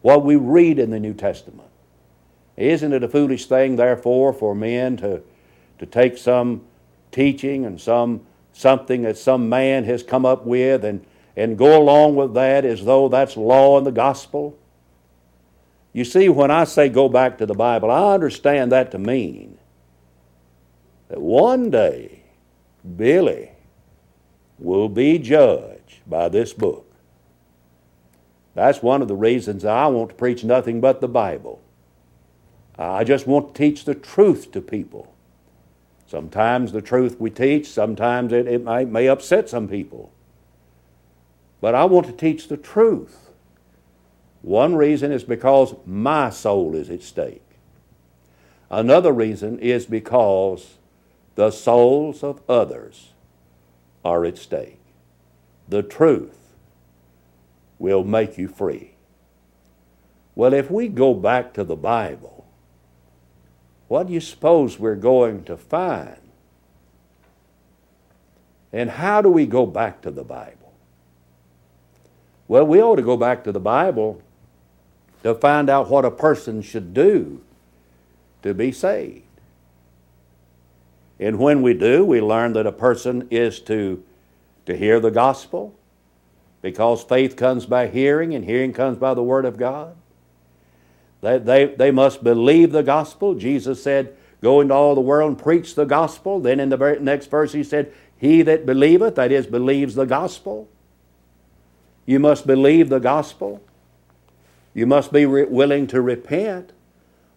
what 0.01 0.23
we 0.23 0.35
read 0.37 0.79
in 0.79 0.89
the 0.89 0.99
New 0.99 1.13
Testament. 1.13 1.67
Isn't 2.55 2.93
it 2.93 3.03
a 3.03 3.09
foolish 3.09 3.47
thing, 3.47 3.75
therefore, 3.75 4.33
for 4.33 4.55
men 4.55 4.97
to, 4.97 5.21
to 5.79 5.85
take 5.85 6.17
some 6.17 6.61
teaching 7.11 7.65
and 7.65 7.79
some 7.79 8.21
something 8.53 9.03
that 9.03 9.17
some 9.17 9.49
man 9.49 9.83
has 9.85 10.03
come 10.03 10.25
up 10.25 10.45
with 10.45 10.83
and, 10.83 11.05
and 11.35 11.57
go 11.57 11.81
along 11.81 12.15
with 12.15 12.33
that 12.33 12.65
as 12.65 12.83
though 12.83 13.07
that's 13.07 13.37
law 13.37 13.77
in 13.77 13.83
the 13.83 13.91
gospel. 13.91 14.57
You 15.93 16.05
see, 16.05 16.29
when 16.29 16.51
I 16.51 16.63
say 16.65 16.89
go 16.89 17.09
back 17.09 17.37
to 17.37 17.45
the 17.45 17.53
Bible, 17.53 17.91
I 17.91 18.13
understand 18.13 18.71
that 18.71 18.91
to 18.91 18.99
mean 18.99 19.57
that 21.09 21.19
one 21.19 21.69
day 21.69 22.23
Billy 22.95 23.51
will 24.57 24.89
be 24.89 25.17
judged 25.17 25.99
by 26.07 26.29
this 26.29 26.53
book. 26.53 26.87
That's 28.53 28.81
one 28.81 29.01
of 29.01 29.07
the 29.07 29.15
reasons 29.15 29.65
I 29.65 29.87
want 29.87 30.09
to 30.09 30.15
preach 30.15 30.43
nothing 30.43 30.81
but 30.81 31.01
the 31.01 31.07
Bible. 31.07 31.61
I 32.77 33.03
just 33.03 33.27
want 33.27 33.53
to 33.53 33.57
teach 33.57 33.85
the 33.85 33.95
truth 33.95 34.51
to 34.51 34.61
people. 34.61 35.10
Sometimes 36.11 36.73
the 36.73 36.81
truth 36.81 37.21
we 37.21 37.29
teach, 37.29 37.69
sometimes 37.69 38.33
it, 38.33 38.45
it 38.45 38.65
may, 38.65 38.83
may 38.83 39.07
upset 39.07 39.47
some 39.47 39.69
people. 39.69 40.11
But 41.61 41.73
I 41.73 41.85
want 41.85 42.05
to 42.07 42.11
teach 42.11 42.49
the 42.49 42.57
truth. 42.57 43.29
One 44.41 44.75
reason 44.75 45.13
is 45.13 45.23
because 45.23 45.73
my 45.85 46.29
soul 46.29 46.75
is 46.75 46.89
at 46.89 47.01
stake. 47.01 47.45
Another 48.69 49.13
reason 49.13 49.57
is 49.59 49.85
because 49.85 50.75
the 51.35 51.49
souls 51.49 52.25
of 52.25 52.41
others 52.49 53.11
are 54.03 54.25
at 54.25 54.37
stake. 54.37 54.81
The 55.69 55.81
truth 55.81 56.55
will 57.79 58.03
make 58.03 58.37
you 58.37 58.49
free. 58.49 58.95
Well, 60.35 60.53
if 60.53 60.69
we 60.69 60.89
go 60.89 61.13
back 61.13 61.53
to 61.53 61.63
the 61.63 61.77
Bible, 61.77 62.40
what 63.91 64.07
do 64.07 64.13
you 64.13 64.21
suppose 64.21 64.79
we're 64.79 64.95
going 64.95 65.43
to 65.43 65.57
find? 65.57 66.15
And 68.71 68.89
how 68.89 69.21
do 69.21 69.27
we 69.27 69.45
go 69.45 69.65
back 69.65 70.01
to 70.03 70.11
the 70.11 70.23
Bible? 70.23 70.71
Well, 72.47 72.65
we 72.65 72.81
ought 72.81 72.95
to 72.95 73.01
go 73.01 73.17
back 73.17 73.43
to 73.43 73.51
the 73.51 73.59
Bible 73.59 74.21
to 75.23 75.35
find 75.35 75.69
out 75.69 75.89
what 75.89 76.05
a 76.05 76.09
person 76.09 76.61
should 76.61 76.93
do 76.93 77.41
to 78.43 78.53
be 78.53 78.71
saved. 78.71 79.25
And 81.19 81.37
when 81.37 81.61
we 81.61 81.73
do, 81.73 82.05
we 82.05 82.21
learn 82.21 82.53
that 82.53 82.65
a 82.65 82.71
person 82.71 83.27
is 83.29 83.59
to, 83.63 84.01
to 84.67 84.77
hear 84.77 85.01
the 85.01 85.11
gospel, 85.11 85.75
because 86.61 87.03
faith 87.03 87.35
comes 87.35 87.65
by 87.65 87.87
hearing, 87.87 88.33
and 88.33 88.45
hearing 88.45 88.71
comes 88.71 88.97
by 88.97 89.13
the 89.13 89.21
Word 89.21 89.43
of 89.43 89.57
God. 89.57 89.97
They, 91.21 91.37
they, 91.37 91.65
they 91.65 91.91
must 91.91 92.23
believe 92.23 92.71
the 92.71 92.83
gospel. 92.83 93.35
Jesus 93.35 93.81
said, 93.81 94.15
Go 94.41 94.59
into 94.59 94.73
all 94.73 94.95
the 94.95 95.01
world 95.01 95.29
and 95.29 95.37
preach 95.37 95.75
the 95.75 95.85
gospel. 95.85 96.39
Then 96.39 96.59
in 96.59 96.69
the 96.69 96.77
very 96.77 96.99
next 96.99 97.27
verse 97.27 97.53
he 97.53 97.63
said, 97.63 97.93
He 98.17 98.41
that 98.41 98.65
believeth, 98.65 99.15
that 99.15 99.31
is, 99.31 99.45
believes 99.45 99.93
the 99.93 100.05
gospel. 100.05 100.67
You 102.07 102.19
must 102.19 102.47
believe 102.47 102.89
the 102.89 102.99
gospel. 102.99 103.61
You 104.73 104.87
must 104.87 105.13
be 105.13 105.25
re- 105.25 105.45
willing 105.45 105.85
to 105.87 106.01
repent. 106.01 106.73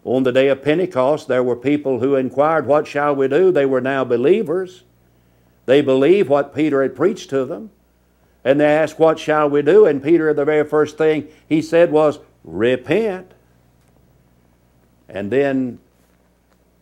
On 0.03 0.23
the 0.23 0.31
day 0.31 0.47
of 0.49 0.63
Pentecost, 0.63 1.27
there 1.27 1.43
were 1.43 1.55
people 1.55 1.99
who 1.99 2.15
inquired, 2.15 2.65
What 2.65 2.87
shall 2.87 3.15
we 3.15 3.27
do? 3.27 3.51
They 3.51 3.65
were 3.67 3.81
now 3.81 4.03
believers. 4.03 4.83
They 5.67 5.81
believed 5.81 6.29
what 6.29 6.55
Peter 6.55 6.81
had 6.81 6.95
preached 6.95 7.29
to 7.31 7.45
them. 7.45 7.71
And 8.43 8.59
they 8.59 8.65
asked, 8.65 8.99
What 8.99 9.19
shall 9.19 9.49
we 9.49 9.61
do? 9.61 9.85
And 9.85 10.01
Peter, 10.01 10.33
the 10.33 10.45
very 10.45 10.67
first 10.67 10.97
thing 10.97 11.27
he 11.47 11.61
said 11.61 11.91
was, 11.91 12.19
Repent. 12.43 13.34
And 15.07 15.31
then 15.31 15.79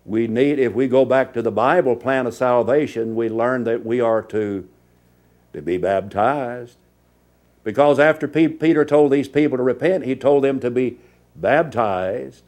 we 0.05 0.27
need, 0.27 0.59
if 0.59 0.73
we 0.73 0.87
go 0.87 1.05
back 1.05 1.33
to 1.33 1.41
the 1.41 1.51
Bible 1.51 1.95
plan 1.95 2.27
of 2.27 2.33
salvation, 2.33 3.15
we 3.15 3.29
learn 3.29 3.63
that 3.63 3.85
we 3.85 4.01
are 4.01 4.21
to, 4.23 4.67
to 5.53 5.61
be 5.61 5.77
baptized. 5.77 6.77
Because 7.63 7.99
after 7.99 8.27
Peter 8.27 8.83
told 8.83 9.11
these 9.11 9.29
people 9.29 9.57
to 9.57 9.63
repent, 9.63 10.05
he 10.05 10.15
told 10.15 10.43
them 10.43 10.59
to 10.59 10.69
be 10.69 10.97
baptized 11.35 12.43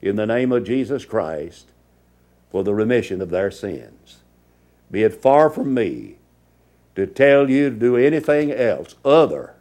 in 0.00 0.16
the 0.16 0.26
name 0.26 0.52
of 0.52 0.64
Jesus 0.64 1.04
Christ 1.04 1.72
for 2.50 2.62
the 2.62 2.74
remission 2.74 3.20
of 3.20 3.30
their 3.30 3.50
sins. 3.50 4.18
Be 4.90 5.02
it 5.02 5.20
far 5.20 5.50
from 5.50 5.74
me 5.74 6.16
to 6.94 7.06
tell 7.06 7.50
you 7.50 7.70
to 7.70 7.76
do 7.76 7.96
anything 7.96 8.52
else 8.52 8.94
other 9.04 9.54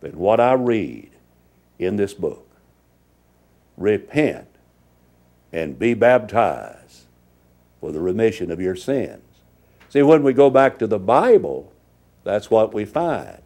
than 0.00 0.18
what 0.18 0.40
I 0.40 0.54
read 0.54 1.10
in 1.78 1.96
this 1.96 2.14
book. 2.14 2.46
Repent 3.76 4.48
and 5.52 5.78
be 5.78 5.94
baptized 5.94 7.06
for 7.80 7.92
the 7.92 8.00
remission 8.00 8.50
of 8.50 8.60
your 8.60 8.76
sins. 8.76 9.22
See, 9.88 10.02
when 10.02 10.22
we 10.22 10.32
go 10.32 10.50
back 10.50 10.78
to 10.78 10.86
the 10.86 10.98
Bible, 10.98 11.72
that's 12.24 12.50
what 12.50 12.72
we 12.72 12.84
find. 12.84 13.42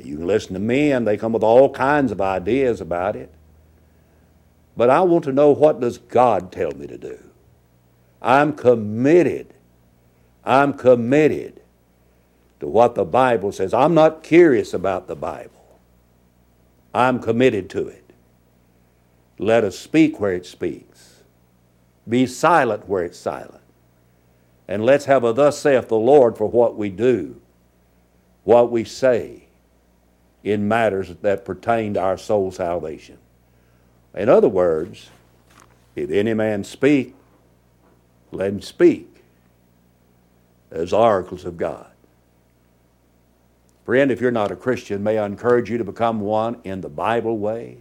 You 0.00 0.16
can 0.16 0.26
listen 0.26 0.54
to 0.54 0.60
men, 0.60 1.04
they 1.04 1.16
come 1.16 1.32
with 1.32 1.42
all 1.42 1.70
kinds 1.70 2.12
of 2.12 2.20
ideas 2.20 2.80
about 2.80 3.16
it. 3.16 3.32
But 4.76 4.90
I 4.90 5.00
want 5.00 5.24
to 5.24 5.32
know 5.32 5.50
what 5.50 5.80
does 5.80 5.98
God 5.98 6.52
tell 6.52 6.70
me 6.72 6.86
to 6.86 6.98
do? 6.98 7.18
I'm 8.22 8.52
committed. 8.52 9.54
I'm 10.44 10.72
committed 10.72 11.60
to 12.60 12.66
what 12.66 12.94
the 12.94 13.04
Bible 13.04 13.52
says. 13.52 13.74
I'm 13.74 13.94
not 13.94 14.22
curious 14.22 14.74
about 14.74 15.08
the 15.08 15.16
Bible. 15.16 15.78
I'm 16.94 17.20
committed 17.20 17.70
to 17.70 17.88
it. 17.88 18.07
Let 19.38 19.64
us 19.64 19.78
speak 19.78 20.18
where 20.18 20.32
it 20.32 20.46
speaks. 20.46 21.22
Be 22.08 22.26
silent 22.26 22.88
where 22.88 23.04
it's 23.04 23.18
silent. 23.18 23.62
And 24.66 24.84
let's 24.84 25.04
have 25.04 25.24
a 25.24 25.32
thus 25.32 25.58
saith 25.58 25.88
the 25.88 25.96
Lord 25.96 26.36
for 26.36 26.46
what 26.46 26.76
we 26.76 26.90
do, 26.90 27.40
what 28.44 28.70
we 28.70 28.84
say 28.84 29.44
in 30.42 30.68
matters 30.68 31.14
that 31.22 31.44
pertain 31.44 31.94
to 31.94 32.00
our 32.00 32.18
soul 32.18 32.50
salvation. 32.50 33.18
In 34.14 34.28
other 34.28 34.48
words, 34.48 35.10
if 35.94 36.10
any 36.10 36.34
man 36.34 36.64
speak, 36.64 37.14
let 38.32 38.48
him 38.48 38.60
speak 38.60 39.22
as 40.70 40.92
oracles 40.92 41.44
of 41.44 41.56
God. 41.56 41.90
Friend, 43.84 44.10
if 44.10 44.20
you're 44.20 44.30
not 44.30 44.50
a 44.50 44.56
Christian, 44.56 45.02
may 45.02 45.18
I 45.18 45.24
encourage 45.24 45.70
you 45.70 45.78
to 45.78 45.84
become 45.84 46.20
one 46.20 46.60
in 46.64 46.82
the 46.82 46.90
Bible 46.90 47.38
way 47.38 47.78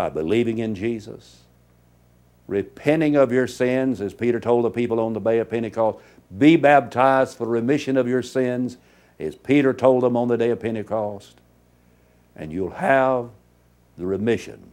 by 0.00 0.08
believing 0.08 0.56
in 0.56 0.74
Jesus, 0.74 1.40
repenting 2.46 3.16
of 3.16 3.30
your 3.30 3.46
sins, 3.46 4.00
as 4.00 4.14
Peter 4.14 4.40
told 4.40 4.64
the 4.64 4.70
people 4.70 4.98
on 4.98 5.12
the 5.12 5.20
day 5.20 5.40
of 5.40 5.50
Pentecost, 5.50 5.98
be 6.38 6.56
baptized 6.56 7.36
for 7.36 7.44
the 7.44 7.50
remission 7.50 7.98
of 7.98 8.08
your 8.08 8.22
sins, 8.22 8.78
as 9.18 9.34
Peter 9.34 9.74
told 9.74 10.02
them 10.02 10.16
on 10.16 10.28
the 10.28 10.38
day 10.38 10.48
of 10.48 10.58
Pentecost, 10.58 11.38
and 12.34 12.50
you'll 12.50 12.70
have 12.70 13.28
the 13.98 14.06
remission 14.06 14.72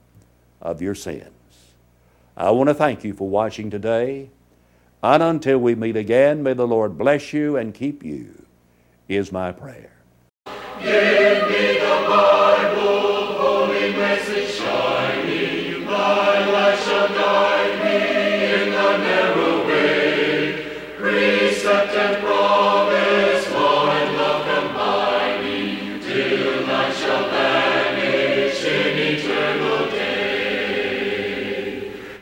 of 0.62 0.82
your 0.82 0.96
sins. 0.96 1.28
I 2.38 2.52
want 2.52 2.70
to 2.70 2.74
thank 2.74 3.04
you 3.04 3.14
for 3.14 3.28
watching 3.28 3.70
today. 3.70 4.30
And 5.04 5.22
until 5.22 5.58
we 5.58 5.76
meet 5.76 5.98
again, 5.98 6.42
may 6.42 6.54
the 6.54 6.66
Lord 6.66 6.98
bless 6.98 7.34
you 7.34 7.58
and 7.58 7.74
keep 7.74 8.02
you, 8.02 8.46
is 9.10 9.34
my 9.34 9.52
prayer. 9.52 9.92
Give 10.82 11.50
me 11.50 11.80
the 11.80 12.06
Bible, 12.08 12.97